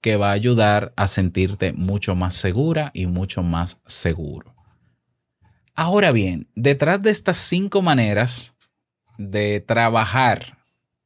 que 0.00 0.16
va 0.16 0.30
a 0.30 0.32
ayudar 0.32 0.94
a 0.96 1.06
sentirte 1.06 1.74
mucho 1.74 2.14
más 2.14 2.32
segura 2.32 2.90
y 2.94 3.08
mucho 3.08 3.42
más 3.42 3.82
seguro. 3.84 4.54
Ahora 5.74 6.12
bien, 6.12 6.48
detrás 6.54 7.02
de 7.02 7.10
estas 7.10 7.36
cinco 7.36 7.82
maneras 7.82 8.56
de 9.18 9.60
trabajar, 9.60 10.56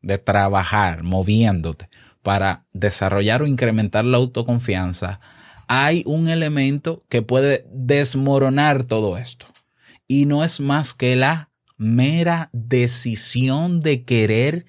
de 0.03 0.18
trabajar 0.18 1.03
moviéndote 1.03 1.88
para 2.23 2.68
desarrollar 2.73 3.42
o 3.42 3.49
incrementar 3.49 4.05
la 4.05 4.18
autoconfianza, 4.18 5.18
hay 5.66 6.05
un 6.07 6.29
elemento 6.29 7.05
que 7.09 7.23
puede 7.23 7.66
desmoronar 7.73 8.85
todo 8.85 9.18
esto. 9.18 9.49
Y 10.07 10.27
no 10.27 10.44
es 10.44 10.61
más 10.61 10.94
que 10.94 11.16
la 11.16 11.51
mera 11.77 12.51
decisión 12.53 13.81
de 13.81 14.05
querer 14.05 14.64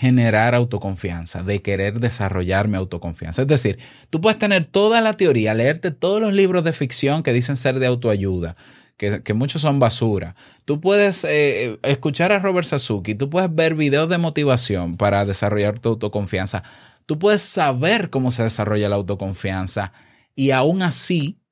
generar 0.00 0.54
autoconfianza, 0.54 1.42
de 1.42 1.60
querer 1.60 2.00
desarrollar 2.00 2.68
mi 2.68 2.78
autoconfianza. 2.78 3.42
Es 3.42 3.48
decir, 3.48 3.78
tú 4.08 4.22
puedes 4.22 4.38
tener 4.38 4.64
toda 4.64 5.02
la 5.02 5.12
teoría, 5.12 5.52
leerte 5.52 5.90
todos 5.90 6.22
los 6.22 6.32
libros 6.32 6.64
de 6.64 6.72
ficción 6.72 7.22
que 7.22 7.34
dicen 7.34 7.54
ser 7.54 7.78
de 7.78 7.86
autoayuda, 7.86 8.56
que, 8.96 9.34
muchos 9.34 9.60
son 9.60 9.78
basura. 9.78 10.36
Tú 10.64 10.80
puedes 10.80 11.24
eh, 11.24 11.78
escuchar 11.82 12.32
a 12.32 12.38
Robert 12.38 12.66
Sasuki, 12.66 13.14
tú 13.14 13.28
puedes 13.28 13.54
ver 13.54 13.74
videos 13.74 14.08
de 14.08 14.16
motivación 14.16 14.96
para 14.96 15.26
desarrollar 15.26 15.78
tu 15.78 15.90
autoconfianza. 15.90 16.62
Tú 17.04 17.18
puedes 17.18 17.42
saber 17.42 18.08
cómo 18.08 18.30
se 18.30 18.42
desarrolla 18.42 18.88
la 18.88 18.96
autoconfianza 18.96 19.92
y 20.34 20.52
aún 20.52 20.80
así 20.80 21.42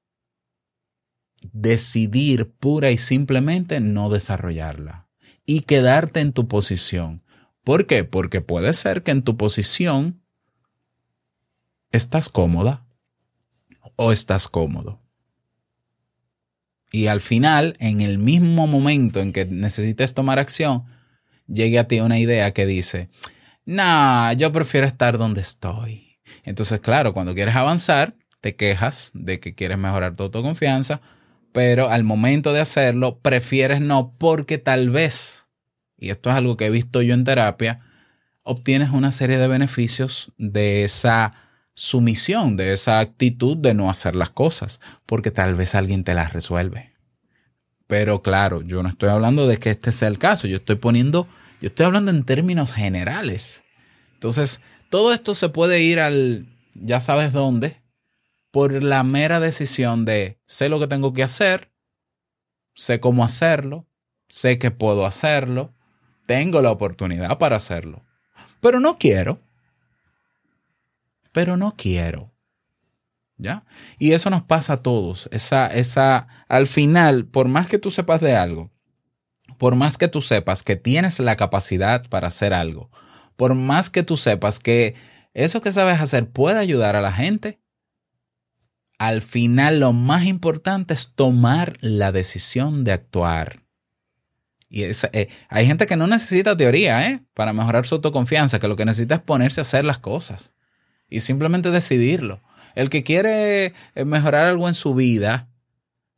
decidir 1.52 2.50
pura 2.50 2.90
y 2.92 2.96
simplemente 2.96 3.80
no 3.80 4.08
desarrollarla 4.08 5.06
y 5.44 5.60
quedarte 5.60 6.20
en 6.20 6.32
tu 6.32 6.48
posición. 6.48 7.22
¿Por 7.68 7.86
qué? 7.86 8.02
Porque 8.02 8.40
puede 8.40 8.72
ser 8.72 9.02
que 9.02 9.10
en 9.10 9.20
tu 9.20 9.36
posición 9.36 10.22
estás 11.90 12.30
cómoda 12.30 12.86
o 13.94 14.10
estás 14.10 14.48
cómodo. 14.48 15.02
Y 16.90 17.08
al 17.08 17.20
final, 17.20 17.76
en 17.78 18.00
el 18.00 18.16
mismo 18.16 18.66
momento 18.66 19.20
en 19.20 19.34
que 19.34 19.44
necesites 19.44 20.14
tomar 20.14 20.38
acción, 20.38 20.84
llegue 21.46 21.78
a 21.78 21.86
ti 21.86 22.00
una 22.00 22.18
idea 22.18 22.54
que 22.54 22.64
dice, 22.64 23.10
nah, 23.66 24.32
yo 24.32 24.50
prefiero 24.50 24.86
estar 24.86 25.18
donde 25.18 25.42
estoy. 25.42 26.20
Entonces, 26.44 26.80
claro, 26.80 27.12
cuando 27.12 27.34
quieres 27.34 27.54
avanzar, 27.54 28.16
te 28.40 28.56
quejas 28.56 29.10
de 29.12 29.40
que 29.40 29.54
quieres 29.54 29.76
mejorar 29.76 30.16
tu 30.16 30.22
autoconfianza, 30.22 31.02
pero 31.52 31.90
al 31.90 32.02
momento 32.02 32.54
de 32.54 32.62
hacerlo, 32.62 33.18
prefieres 33.18 33.82
no 33.82 34.10
porque 34.16 34.56
tal 34.56 34.88
vez 34.88 35.47
y 35.98 36.10
esto 36.10 36.30
es 36.30 36.36
algo 36.36 36.56
que 36.56 36.66
he 36.66 36.70
visto 36.70 37.02
yo 37.02 37.14
en 37.14 37.24
terapia, 37.24 37.80
obtienes 38.42 38.90
una 38.90 39.10
serie 39.10 39.36
de 39.38 39.48
beneficios 39.48 40.32
de 40.38 40.84
esa 40.84 41.34
sumisión, 41.74 42.56
de 42.56 42.72
esa 42.72 42.98
actitud 43.00 43.56
de 43.56 43.74
no 43.74 43.90
hacer 43.90 44.16
las 44.16 44.30
cosas, 44.30 44.80
porque 45.06 45.30
tal 45.30 45.54
vez 45.54 45.74
alguien 45.74 46.04
te 46.04 46.14
las 46.14 46.32
resuelve. 46.32 46.92
Pero 47.86 48.22
claro, 48.22 48.62
yo 48.62 48.82
no 48.82 48.88
estoy 48.88 49.10
hablando 49.10 49.46
de 49.46 49.58
que 49.58 49.70
este 49.70 49.92
sea 49.92 50.08
el 50.08 50.18
caso, 50.18 50.46
yo 50.46 50.56
estoy 50.56 50.76
poniendo, 50.76 51.28
yo 51.60 51.68
estoy 51.68 51.86
hablando 51.86 52.10
en 52.10 52.24
términos 52.24 52.72
generales. 52.72 53.64
Entonces, 54.14 54.60
todo 54.90 55.12
esto 55.12 55.34
se 55.34 55.48
puede 55.48 55.82
ir 55.82 56.00
al, 56.00 56.46
ya 56.74 57.00
sabes 57.00 57.32
dónde, 57.32 57.80
por 58.50 58.82
la 58.82 59.02
mera 59.02 59.40
decisión 59.40 60.04
de 60.04 60.40
sé 60.46 60.68
lo 60.68 60.80
que 60.80 60.86
tengo 60.86 61.12
que 61.12 61.22
hacer, 61.22 61.70
sé 62.74 63.00
cómo 63.00 63.24
hacerlo, 63.24 63.86
sé 64.28 64.58
que 64.58 64.70
puedo 64.70 65.06
hacerlo, 65.06 65.74
tengo 66.28 66.60
la 66.60 66.70
oportunidad 66.70 67.38
para 67.38 67.56
hacerlo. 67.56 68.04
Pero 68.60 68.80
no 68.80 68.98
quiero. 68.98 69.40
Pero 71.32 71.56
no 71.56 71.74
quiero. 71.74 72.30
¿Ya? 73.38 73.64
Y 73.98 74.12
eso 74.12 74.28
nos 74.28 74.42
pasa 74.42 74.74
a 74.74 74.82
todos. 74.82 75.30
Esa, 75.32 75.68
esa, 75.68 76.28
al 76.48 76.66
final, 76.66 77.24
por 77.24 77.48
más 77.48 77.66
que 77.66 77.78
tú 77.78 77.90
sepas 77.90 78.20
de 78.20 78.36
algo, 78.36 78.70
por 79.56 79.74
más 79.74 79.96
que 79.96 80.08
tú 80.08 80.20
sepas 80.20 80.62
que 80.62 80.76
tienes 80.76 81.18
la 81.18 81.36
capacidad 81.36 82.06
para 82.10 82.28
hacer 82.28 82.52
algo, 82.52 82.90
por 83.36 83.54
más 83.54 83.88
que 83.88 84.02
tú 84.02 84.18
sepas 84.18 84.58
que 84.58 84.96
eso 85.32 85.62
que 85.62 85.72
sabes 85.72 85.98
hacer 85.98 86.28
puede 86.28 86.58
ayudar 86.58 86.94
a 86.94 87.00
la 87.00 87.12
gente, 87.12 87.58
al 88.98 89.22
final 89.22 89.80
lo 89.80 89.94
más 89.94 90.24
importante 90.24 90.92
es 90.92 91.14
tomar 91.14 91.78
la 91.80 92.12
decisión 92.12 92.84
de 92.84 92.92
actuar. 92.92 93.67
Y 94.68 94.84
eh, 94.84 95.28
hay 95.48 95.66
gente 95.66 95.86
que 95.86 95.96
no 95.96 96.06
necesita 96.06 96.56
teoría 96.56 97.08
¿eh? 97.08 97.22
para 97.34 97.52
mejorar 97.52 97.86
su 97.86 97.96
autoconfianza, 97.96 98.58
que 98.58 98.68
lo 98.68 98.76
que 98.76 98.84
necesita 98.84 99.16
es 99.16 99.20
ponerse 99.22 99.60
a 99.60 99.62
hacer 99.62 99.84
las 99.84 99.98
cosas 99.98 100.52
y 101.08 101.20
simplemente 101.20 101.70
decidirlo. 101.70 102.42
El 102.74 102.90
que 102.90 103.02
quiere 103.02 103.72
eh, 103.94 104.04
mejorar 104.04 104.46
algo 104.46 104.68
en 104.68 104.74
su 104.74 104.94
vida 104.94 105.48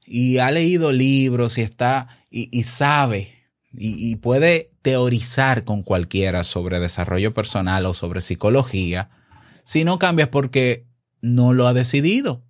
y 0.04 0.38
ha 0.38 0.50
leído 0.50 0.90
libros 0.90 1.58
y 1.58 1.62
está 1.62 2.08
y, 2.30 2.62
sabe 2.64 3.32
y, 3.72 4.10
y 4.10 4.16
puede 4.16 4.72
teorizar 4.82 5.64
con 5.64 5.82
cualquiera 5.82 6.42
sobre 6.42 6.80
desarrollo 6.80 7.32
personal 7.32 7.86
o 7.86 7.94
sobre 7.94 8.20
psicología, 8.20 9.10
si 9.62 9.84
no 9.84 9.98
cambia 9.98 10.24
es 10.24 10.30
porque 10.30 10.86
no 11.22 11.52
lo 11.52 11.68
ha 11.68 11.74
decidido 11.74 12.42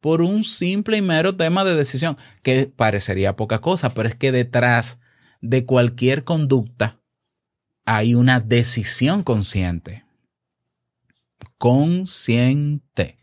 por 0.00 0.20
un 0.20 0.44
simple 0.44 0.98
y 0.98 1.00
mero 1.00 1.34
tema 1.34 1.64
de 1.64 1.74
decisión, 1.74 2.18
que 2.42 2.66
parecería 2.66 3.36
poca 3.36 3.60
cosa, 3.60 3.88
pero 3.88 4.06
es 4.06 4.14
que 4.14 4.32
detrás 4.32 5.00
de 5.44 5.66
cualquier 5.66 6.24
conducta 6.24 7.02
hay 7.84 8.14
una 8.14 8.40
decisión 8.40 9.22
consciente. 9.22 10.04
Consciente. 11.58 13.18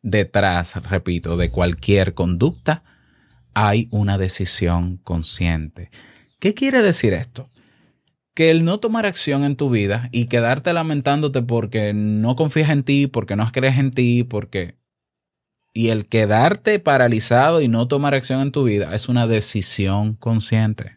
Detrás, 0.00 0.76
repito, 0.88 1.36
de 1.36 1.50
cualquier 1.50 2.14
conducta 2.14 2.84
hay 3.52 3.88
una 3.90 4.16
decisión 4.16 4.98
consciente. 4.98 5.90
¿Qué 6.38 6.54
quiere 6.54 6.82
decir 6.82 7.12
esto? 7.12 7.48
Que 8.32 8.52
el 8.52 8.64
no 8.64 8.78
tomar 8.78 9.04
acción 9.04 9.42
en 9.42 9.56
tu 9.56 9.68
vida 9.68 10.08
y 10.12 10.26
quedarte 10.26 10.72
lamentándote 10.72 11.42
porque 11.42 11.92
no 11.92 12.36
confías 12.36 12.70
en 12.70 12.84
ti, 12.84 13.08
porque 13.08 13.34
no 13.34 13.50
crees 13.50 13.78
en 13.78 13.90
ti, 13.90 14.22
porque... 14.22 14.78
Y 15.74 15.88
el 15.88 16.06
quedarte 16.06 16.78
paralizado 16.78 17.60
y 17.60 17.66
no 17.66 17.88
tomar 17.88 18.14
acción 18.14 18.40
en 18.40 18.52
tu 18.52 18.62
vida 18.62 18.94
es 18.94 19.08
una 19.08 19.26
decisión 19.26 20.14
consciente. 20.14 20.95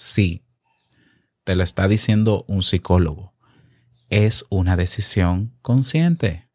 Sí, 0.00 0.44
te 1.42 1.56
lo 1.56 1.64
está 1.64 1.88
diciendo 1.88 2.44
un 2.46 2.62
psicólogo. 2.62 3.34
Es 4.08 4.46
una 4.48 4.76
decisión 4.76 5.58
consciente. 5.60 6.48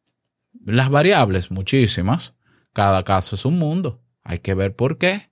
Las 0.65 0.89
variables, 0.89 1.51
muchísimas. 1.51 2.37
Cada 2.71 3.03
caso 3.03 3.35
es 3.35 3.43
un 3.43 3.59
mundo. 3.59 4.01
Hay 4.23 4.39
que 4.39 4.53
ver 4.53 4.77
por 4.77 4.97
qué. 4.97 5.29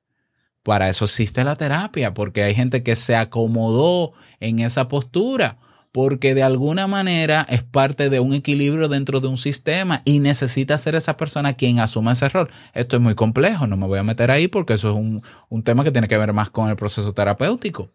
Para 0.62 0.90
eso 0.90 1.06
existe 1.06 1.46
la 1.46 1.56
terapia, 1.56 2.14
porque 2.14 2.44
hay 2.44 2.54
gente 2.54 2.84
que 2.84 2.98
se 2.98 3.16
acomodó 3.16 4.12
en 4.42 4.60
esa 4.60 4.90
postura, 4.90 5.60
porque 5.94 6.36
de 6.36 6.44
alguna 6.44 6.88
manera 6.88 7.46
es 7.48 7.64
parte 7.64 8.10
de 8.10 8.20
un 8.20 8.34
equilibrio 8.34 8.90
dentro 8.90 9.22
de 9.22 9.30
un 9.30 9.38
sistema 9.38 10.02
y 10.04 10.20
necesita 10.20 10.78
ser 10.78 10.96
esa 10.96 11.16
persona 11.16 11.54
quien 11.54 11.80
asuma 11.80 12.12
ese 12.12 12.28
rol. 12.28 12.50
Esto 12.74 12.98
es 12.98 13.02
muy 13.02 13.16
complejo, 13.16 13.68
no 13.68 13.78
me 13.78 13.88
voy 13.88 14.00
a 14.00 14.04
meter 14.04 14.32
ahí 14.32 14.50
porque 14.50 14.74
eso 14.74 14.90
es 14.90 14.98
un, 14.98 15.22
un 15.48 15.64
tema 15.64 15.86
que 15.86 15.94
tiene 15.94 16.10
que 16.10 16.18
ver 16.18 16.34
más 16.34 16.50
con 16.50 16.70
el 16.70 16.76
proceso 16.76 17.14
terapéutico. 17.14 17.94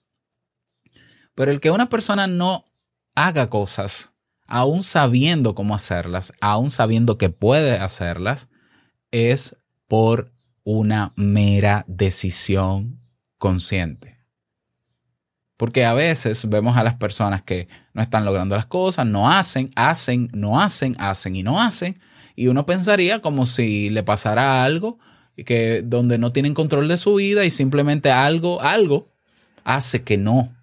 Pero 1.37 1.53
el 1.53 1.61
que 1.61 1.71
una 1.71 1.89
persona 1.89 2.27
no 2.27 2.65
haga 3.15 3.49
cosas, 3.51 4.15
aún 4.47 4.83
sabiendo 4.83 5.55
cómo 5.55 5.75
hacerlas, 5.75 6.33
aún 6.41 6.71
sabiendo 6.71 7.19
que 7.19 7.29
puede 7.31 7.79
hacerlas, 7.79 8.49
es 9.11 9.57
por 9.87 10.33
una 10.65 11.13
mera 11.15 11.85
decisión 11.87 13.01
consciente. 13.39 14.17
Porque 15.59 15.85
a 15.85 15.93
veces 15.93 16.49
vemos 16.49 16.77
a 16.79 16.85
las 16.85 16.95
personas 16.95 17.43
que 17.43 17.69
no 17.93 18.01
están 18.01 18.25
logrando 18.25 18.57
las 18.57 18.67
cosas, 18.67 19.07
no 19.07 19.31
hacen, 19.31 19.71
hacen, 19.77 20.31
no 20.33 20.61
hacen, 20.61 20.97
hacen 20.99 21.37
y 21.37 21.43
no 21.43 21.61
hacen. 21.61 22.01
Y 22.35 22.49
uno 22.49 22.65
pensaría 22.65 23.21
como 23.21 23.45
si 23.45 23.91
le 23.91 24.03
pasara 24.03 24.65
algo 24.65 24.99
que 25.45 25.83
donde 25.83 26.17
no 26.17 26.33
tienen 26.33 26.55
control 26.55 26.89
de 26.89 26.97
su 26.97 27.17
vida 27.17 27.45
y 27.45 27.51
simplemente 27.51 28.11
algo, 28.11 28.63
algo 28.63 29.13
hace 29.65 30.03
que 30.03 30.17
no, 30.17 30.56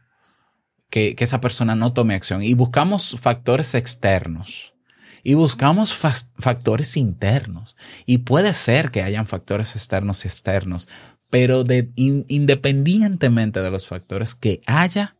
que, 0.94 1.16
esa 1.18 1.42
persona 1.42 1.74
no 1.74 1.92
tome 1.92 2.14
acción. 2.14 2.44
Y 2.44 2.54
buscamos 2.54 3.16
factores 3.20 3.74
externos 3.74 4.76
y 5.24 5.34
buscamos 5.34 5.92
factores 5.92 6.98
internos. 6.98 7.76
Y 8.06 8.20
puede 8.20 8.54
ser 8.54 8.92
que 8.92 9.02
hayan 9.02 9.26
factores 9.26 9.76
externos 9.76 10.24
y 10.24 10.28
externos, 10.28 10.88
pero 11.32 11.64
de, 11.64 11.92
in- 11.96 12.26
independientemente 12.28 13.64
de 13.64 13.72
los 13.72 13.88
factores 13.88 14.36
que 14.36 14.62
haya, 14.68 15.16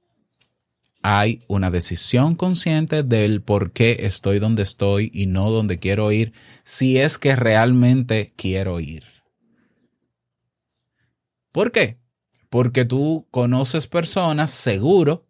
hay 1.02 1.44
una 1.48 1.72
decisión 1.72 2.36
consciente 2.36 3.02
del 3.02 3.42
por 3.42 3.72
qué 3.72 3.98
estoy 4.02 4.38
donde 4.38 4.62
estoy 4.62 5.10
y 5.12 5.26
no 5.26 5.50
donde 5.50 5.80
quiero 5.80 6.12
ir, 6.12 6.34
si 6.64 7.00
es 7.00 7.18
que 7.18 7.36
realmente 7.36 8.32
quiero 8.36 8.80
ir. 8.80 9.06
¿Por 11.52 11.72
qué? 11.72 11.98
Porque 12.52 12.86
tú 12.86 13.28
conoces 13.32 13.88
personas 13.88 14.52
seguro 14.52 15.26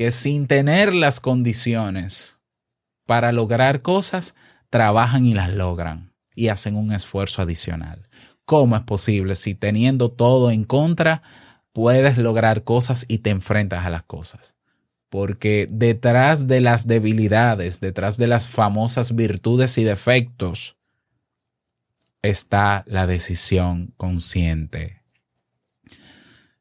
que 0.00 0.10
sin 0.10 0.46
tener 0.46 0.94
las 0.94 1.20
condiciones 1.20 2.40
para 3.04 3.32
lograr 3.32 3.82
cosas, 3.82 4.34
trabajan 4.70 5.26
y 5.26 5.34
las 5.34 5.52
logran 5.52 6.14
y 6.34 6.48
hacen 6.48 6.74
un 6.74 6.92
esfuerzo 6.92 7.42
adicional. 7.42 8.08
¿Cómo 8.46 8.76
es 8.76 8.82
posible 8.84 9.34
si 9.34 9.54
teniendo 9.54 10.10
todo 10.10 10.50
en 10.50 10.64
contra 10.64 11.20
puedes 11.74 12.16
lograr 12.16 12.64
cosas 12.64 13.04
y 13.08 13.18
te 13.18 13.28
enfrentas 13.28 13.84
a 13.84 13.90
las 13.90 14.02
cosas? 14.04 14.56
Porque 15.10 15.68
detrás 15.70 16.46
de 16.46 16.62
las 16.62 16.86
debilidades, 16.86 17.80
detrás 17.80 18.16
de 18.16 18.26
las 18.26 18.48
famosas 18.48 19.14
virtudes 19.14 19.76
y 19.76 19.84
defectos, 19.84 20.78
está 22.22 22.84
la 22.86 23.06
decisión 23.06 23.92
consciente. 23.98 25.02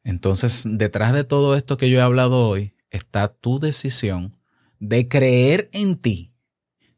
Entonces, 0.04 0.65
detrás 0.65 1.13
de 1.13 1.23
todo 1.23 1.56
esto 1.56 1.78
que 1.78 1.89
yo 1.89 1.99
he 1.99 2.02
hablado 2.02 2.45
hoy, 2.45 2.73
está 2.91 3.28
tu 3.28 3.60
decisión 3.60 4.36
de 4.80 5.08
creer 5.08 5.69
en 5.73 5.97
ti, 5.97 6.34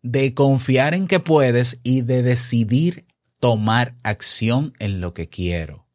de 0.01 0.34
confiar 0.34 0.93
en 0.93 1.08
que 1.08 1.19
puedes 1.19 1.80
y 1.84 2.01
de 2.01 2.23
decidir 2.23 3.06
tomar 3.39 3.95
acción 4.04 4.73
en 4.80 5.01
lo 5.01 5.13
que 5.13 5.27
quiero. 5.27 5.88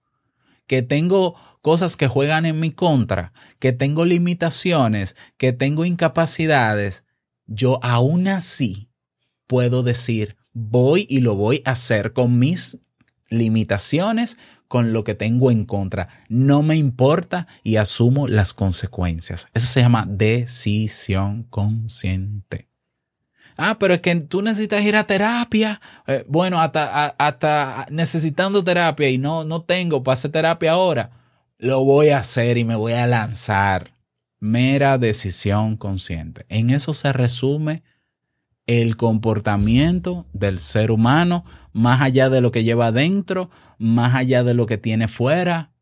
Que 0.66 0.82
tengo 0.82 1.36
cosas 1.62 1.96
que 1.96 2.08
juegan 2.08 2.44
en 2.44 2.58
mi 2.58 2.72
contra, 2.72 3.32
que 3.60 3.72
tengo 3.72 4.04
limitaciones, 4.04 5.16
que 5.36 5.52
tengo 5.52 5.84
incapacidades, 5.84 7.04
yo 7.46 7.78
aún 7.82 8.26
así 8.26 8.90
puedo 9.46 9.82
decir, 9.82 10.36
voy 10.52 11.06
y 11.08 11.20
lo 11.20 11.36
voy 11.36 11.62
a 11.64 11.72
hacer 11.72 12.12
con 12.12 12.38
mis 12.38 12.80
limitaciones, 13.28 14.36
con 14.68 14.92
lo 14.92 15.04
que 15.04 15.14
tengo 15.14 15.50
en 15.50 15.64
contra. 15.64 16.08
No 16.28 16.62
me 16.62 16.76
importa 16.76 17.46
y 17.62 17.76
asumo 17.76 18.28
las 18.28 18.52
consecuencias. 18.52 19.48
Eso 19.54 19.66
se 19.66 19.80
llama 19.80 20.06
decisión 20.08 21.44
consciente. 21.44 22.68
Ah, 23.56 23.78
pero 23.78 23.94
es 23.94 24.00
que 24.00 24.14
tú 24.16 24.42
necesitas 24.42 24.82
ir 24.82 24.96
a 24.96 25.04
terapia. 25.04 25.80
Eh, 26.06 26.24
bueno, 26.28 26.60
hasta, 26.60 27.06
hasta 27.06 27.86
necesitando 27.90 28.62
terapia 28.62 29.08
y 29.08 29.18
no, 29.18 29.44
no 29.44 29.62
tengo 29.62 30.02
para 30.02 30.14
hacer 30.14 30.30
terapia 30.30 30.72
ahora. 30.72 31.10
Lo 31.58 31.84
voy 31.84 32.10
a 32.10 32.18
hacer 32.18 32.58
y 32.58 32.64
me 32.64 32.76
voy 32.76 32.92
a 32.92 33.06
lanzar. 33.06 33.94
Mera 34.38 34.98
decisión 34.98 35.76
consciente. 35.76 36.44
En 36.50 36.68
eso 36.68 36.92
se 36.92 37.12
resume 37.12 37.82
el 38.66 38.96
comportamiento 38.96 40.26
del 40.32 40.58
ser 40.58 40.90
humano, 40.90 41.44
más 41.72 42.00
allá 42.00 42.28
de 42.28 42.40
lo 42.40 42.50
que 42.50 42.64
lleva 42.64 42.88
adentro, 42.88 43.50
más 43.78 44.14
allá 44.14 44.42
de 44.42 44.54
lo 44.54 44.66
que 44.66 44.78
tiene 44.78 45.08
fuera, 45.08 45.72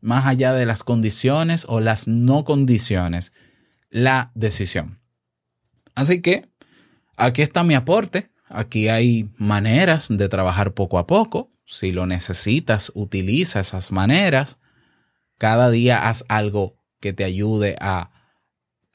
más 0.00 0.26
allá 0.26 0.52
de 0.52 0.66
las 0.66 0.82
condiciones 0.82 1.64
o 1.68 1.80
las 1.80 2.08
no 2.08 2.44
condiciones, 2.44 3.32
la 3.90 4.32
decisión. 4.34 5.00
Así 5.94 6.20
que 6.20 6.48
aquí 7.16 7.42
está 7.42 7.62
mi 7.62 7.74
aporte. 7.74 8.30
Aquí 8.48 8.88
hay 8.88 9.30
maneras 9.36 10.08
de 10.10 10.28
trabajar 10.28 10.74
poco 10.74 10.98
a 10.98 11.06
poco. 11.06 11.50
Si 11.64 11.92
lo 11.92 12.06
necesitas, 12.06 12.90
utiliza 12.94 13.60
esas 13.60 13.92
maneras. 13.92 14.58
Cada 15.38 15.70
día 15.70 16.08
haz 16.08 16.24
algo 16.28 16.76
que 17.00 17.12
te 17.12 17.24
ayude 17.24 17.76
a 17.80 18.10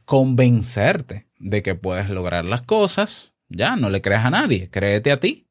convencerte 0.05 1.27
de 1.39 1.63
que 1.63 1.75
puedes 1.75 2.09
lograr 2.09 2.45
las 2.45 2.61
cosas. 2.61 3.33
Ya, 3.49 3.75
no 3.75 3.89
le 3.89 4.01
creas 4.01 4.25
a 4.25 4.29
nadie, 4.29 4.69
créete 4.69 5.11
a 5.11 5.19
ti. 5.19 5.47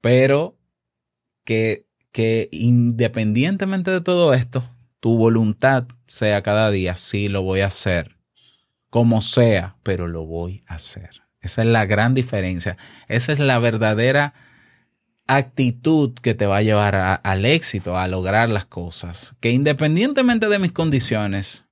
Pero 0.00 0.58
que, 1.44 1.86
que 2.12 2.48
independientemente 2.52 3.90
de 3.90 4.00
todo 4.00 4.34
esto, 4.34 4.68
tu 5.00 5.16
voluntad 5.16 5.86
sea 6.06 6.42
cada 6.42 6.70
día, 6.70 6.96
sí 6.96 7.28
lo 7.28 7.42
voy 7.42 7.60
a 7.60 7.66
hacer, 7.66 8.18
como 8.90 9.20
sea, 9.20 9.76
pero 9.82 10.06
lo 10.06 10.24
voy 10.24 10.62
a 10.66 10.74
hacer. 10.74 11.22
Esa 11.40 11.62
es 11.62 11.68
la 11.68 11.86
gran 11.86 12.14
diferencia. 12.14 12.76
Esa 13.08 13.32
es 13.32 13.40
la 13.40 13.58
verdadera 13.58 14.32
actitud 15.26 16.14
que 16.14 16.34
te 16.34 16.46
va 16.46 16.58
a 16.58 16.62
llevar 16.62 17.20
al 17.22 17.44
éxito, 17.44 17.98
a 17.98 18.06
lograr 18.06 18.48
las 18.48 18.66
cosas. 18.66 19.34
Que 19.40 19.50
independientemente 19.50 20.48
de 20.48 20.58
mis 20.60 20.72
condiciones, 20.72 21.66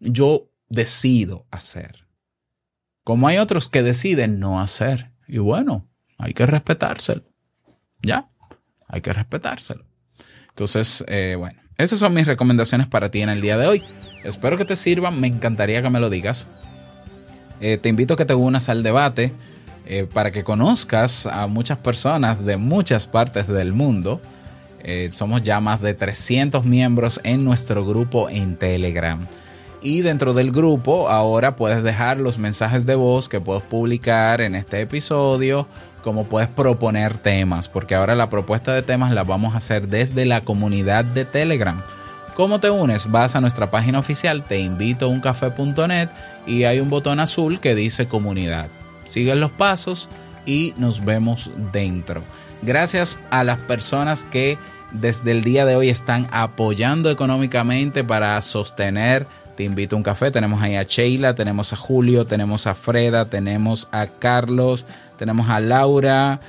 yo 0.00 0.50
decido 0.68 1.46
hacer. 1.50 2.01
Como 3.04 3.26
hay 3.26 3.38
otros 3.38 3.68
que 3.68 3.82
deciden 3.82 4.38
no 4.38 4.60
hacer. 4.60 5.10
Y 5.26 5.38
bueno, 5.38 5.88
hay 6.18 6.34
que 6.34 6.46
respetárselo. 6.46 7.22
Ya, 8.02 8.30
hay 8.86 9.00
que 9.00 9.12
respetárselo. 9.12 9.84
Entonces, 10.50 11.04
eh, 11.08 11.34
bueno, 11.38 11.60
esas 11.78 11.98
son 11.98 12.14
mis 12.14 12.26
recomendaciones 12.26 12.86
para 12.86 13.10
ti 13.10 13.22
en 13.22 13.28
el 13.28 13.40
día 13.40 13.58
de 13.58 13.66
hoy. 13.66 13.82
Espero 14.22 14.56
que 14.56 14.64
te 14.64 14.76
sirvan. 14.76 15.20
Me 15.20 15.26
encantaría 15.26 15.82
que 15.82 15.90
me 15.90 15.98
lo 15.98 16.10
digas. 16.10 16.46
Eh, 17.60 17.78
te 17.78 17.88
invito 17.88 18.14
a 18.14 18.16
que 18.16 18.24
te 18.24 18.34
unas 18.34 18.68
al 18.68 18.82
debate 18.82 19.32
eh, 19.86 20.06
para 20.12 20.30
que 20.30 20.44
conozcas 20.44 21.26
a 21.26 21.46
muchas 21.48 21.78
personas 21.78 22.44
de 22.44 22.56
muchas 22.56 23.06
partes 23.06 23.46
del 23.48 23.72
mundo. 23.72 24.20
Somos 25.12 25.44
ya 25.44 25.60
más 25.60 25.80
de 25.80 25.94
300 25.94 26.64
miembros 26.64 27.20
en 27.22 27.44
nuestro 27.44 27.86
grupo 27.86 28.28
en 28.28 28.56
Telegram. 28.56 29.28
Y 29.82 30.02
dentro 30.02 30.32
del 30.32 30.52
grupo 30.52 31.08
ahora 31.08 31.56
puedes 31.56 31.82
dejar 31.82 32.18
los 32.18 32.38
mensajes 32.38 32.86
de 32.86 32.94
voz 32.94 33.28
que 33.28 33.40
puedes 33.40 33.64
publicar 33.64 34.40
en 34.40 34.54
este 34.54 34.80
episodio, 34.80 35.66
como 36.02 36.24
puedes 36.24 36.48
proponer 36.48 37.18
temas, 37.18 37.68
porque 37.68 37.96
ahora 37.96 38.14
la 38.14 38.30
propuesta 38.30 38.72
de 38.72 38.82
temas 38.82 39.12
la 39.12 39.24
vamos 39.24 39.54
a 39.54 39.56
hacer 39.56 39.88
desde 39.88 40.24
la 40.24 40.42
comunidad 40.42 41.04
de 41.04 41.24
Telegram. 41.24 41.82
¿Cómo 42.34 42.60
te 42.60 42.70
unes? 42.70 43.10
Vas 43.10 43.34
a 43.34 43.40
nuestra 43.40 43.70
página 43.70 43.98
oficial, 43.98 44.44
te 44.44 44.60
invito 44.60 45.06
a 45.06 45.08
uncafé.net 45.08 46.08
y 46.46 46.64
hay 46.64 46.78
un 46.78 46.88
botón 46.88 47.18
azul 47.18 47.58
que 47.58 47.74
dice 47.74 48.06
comunidad. 48.06 48.68
Sigue 49.04 49.34
los 49.34 49.50
pasos 49.50 50.08
y 50.46 50.74
nos 50.76 51.04
vemos 51.04 51.50
dentro. 51.72 52.22
Gracias 52.62 53.18
a 53.30 53.42
las 53.42 53.58
personas 53.58 54.24
que 54.24 54.58
desde 54.92 55.30
el 55.32 55.42
día 55.42 55.64
de 55.64 55.76
hoy 55.76 55.88
están 55.88 56.28
apoyando 56.32 57.10
económicamente 57.10 58.04
para 58.04 58.40
sostener 58.40 59.26
Te 59.56 59.64
invito 59.64 59.96
a 59.96 59.98
un 59.98 60.02
café. 60.02 60.30
Tenemos 60.30 60.62
ahí 60.62 60.76
a 60.76 60.82
Sheila, 60.82 61.34
tenemos 61.34 61.72
a 61.72 61.76
Julio, 61.76 62.24
tenemos 62.26 62.66
a 62.66 62.74
Freda, 62.74 63.28
tenemos 63.28 63.88
a 63.92 64.06
Carlos, 64.06 64.86
tenemos 65.18 65.48
a 65.50 65.60
Laura, 65.60 66.40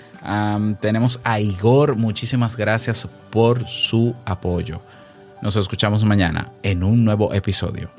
tenemos 0.79 1.19
a 1.23 1.39
Igor. 1.39 1.95
Muchísimas 1.95 2.55
gracias 2.55 3.07
por 3.29 3.67
su 3.67 4.15
apoyo. 4.25 4.81
Nos 5.41 5.55
escuchamos 5.55 6.03
mañana 6.05 6.51
en 6.63 6.83
un 6.83 7.03
nuevo 7.03 7.33
episodio. 7.33 7.89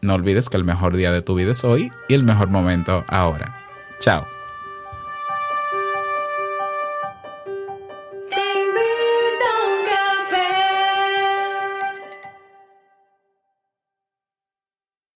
No 0.00 0.14
olvides 0.14 0.48
que 0.48 0.56
el 0.56 0.64
mejor 0.64 0.96
día 0.96 1.12
de 1.12 1.22
tu 1.22 1.34
vida 1.34 1.52
es 1.52 1.64
hoy 1.64 1.90
y 2.08 2.14
el 2.14 2.24
mejor 2.24 2.48
momento 2.48 3.04
ahora. 3.08 3.56
Chao. 4.00 4.41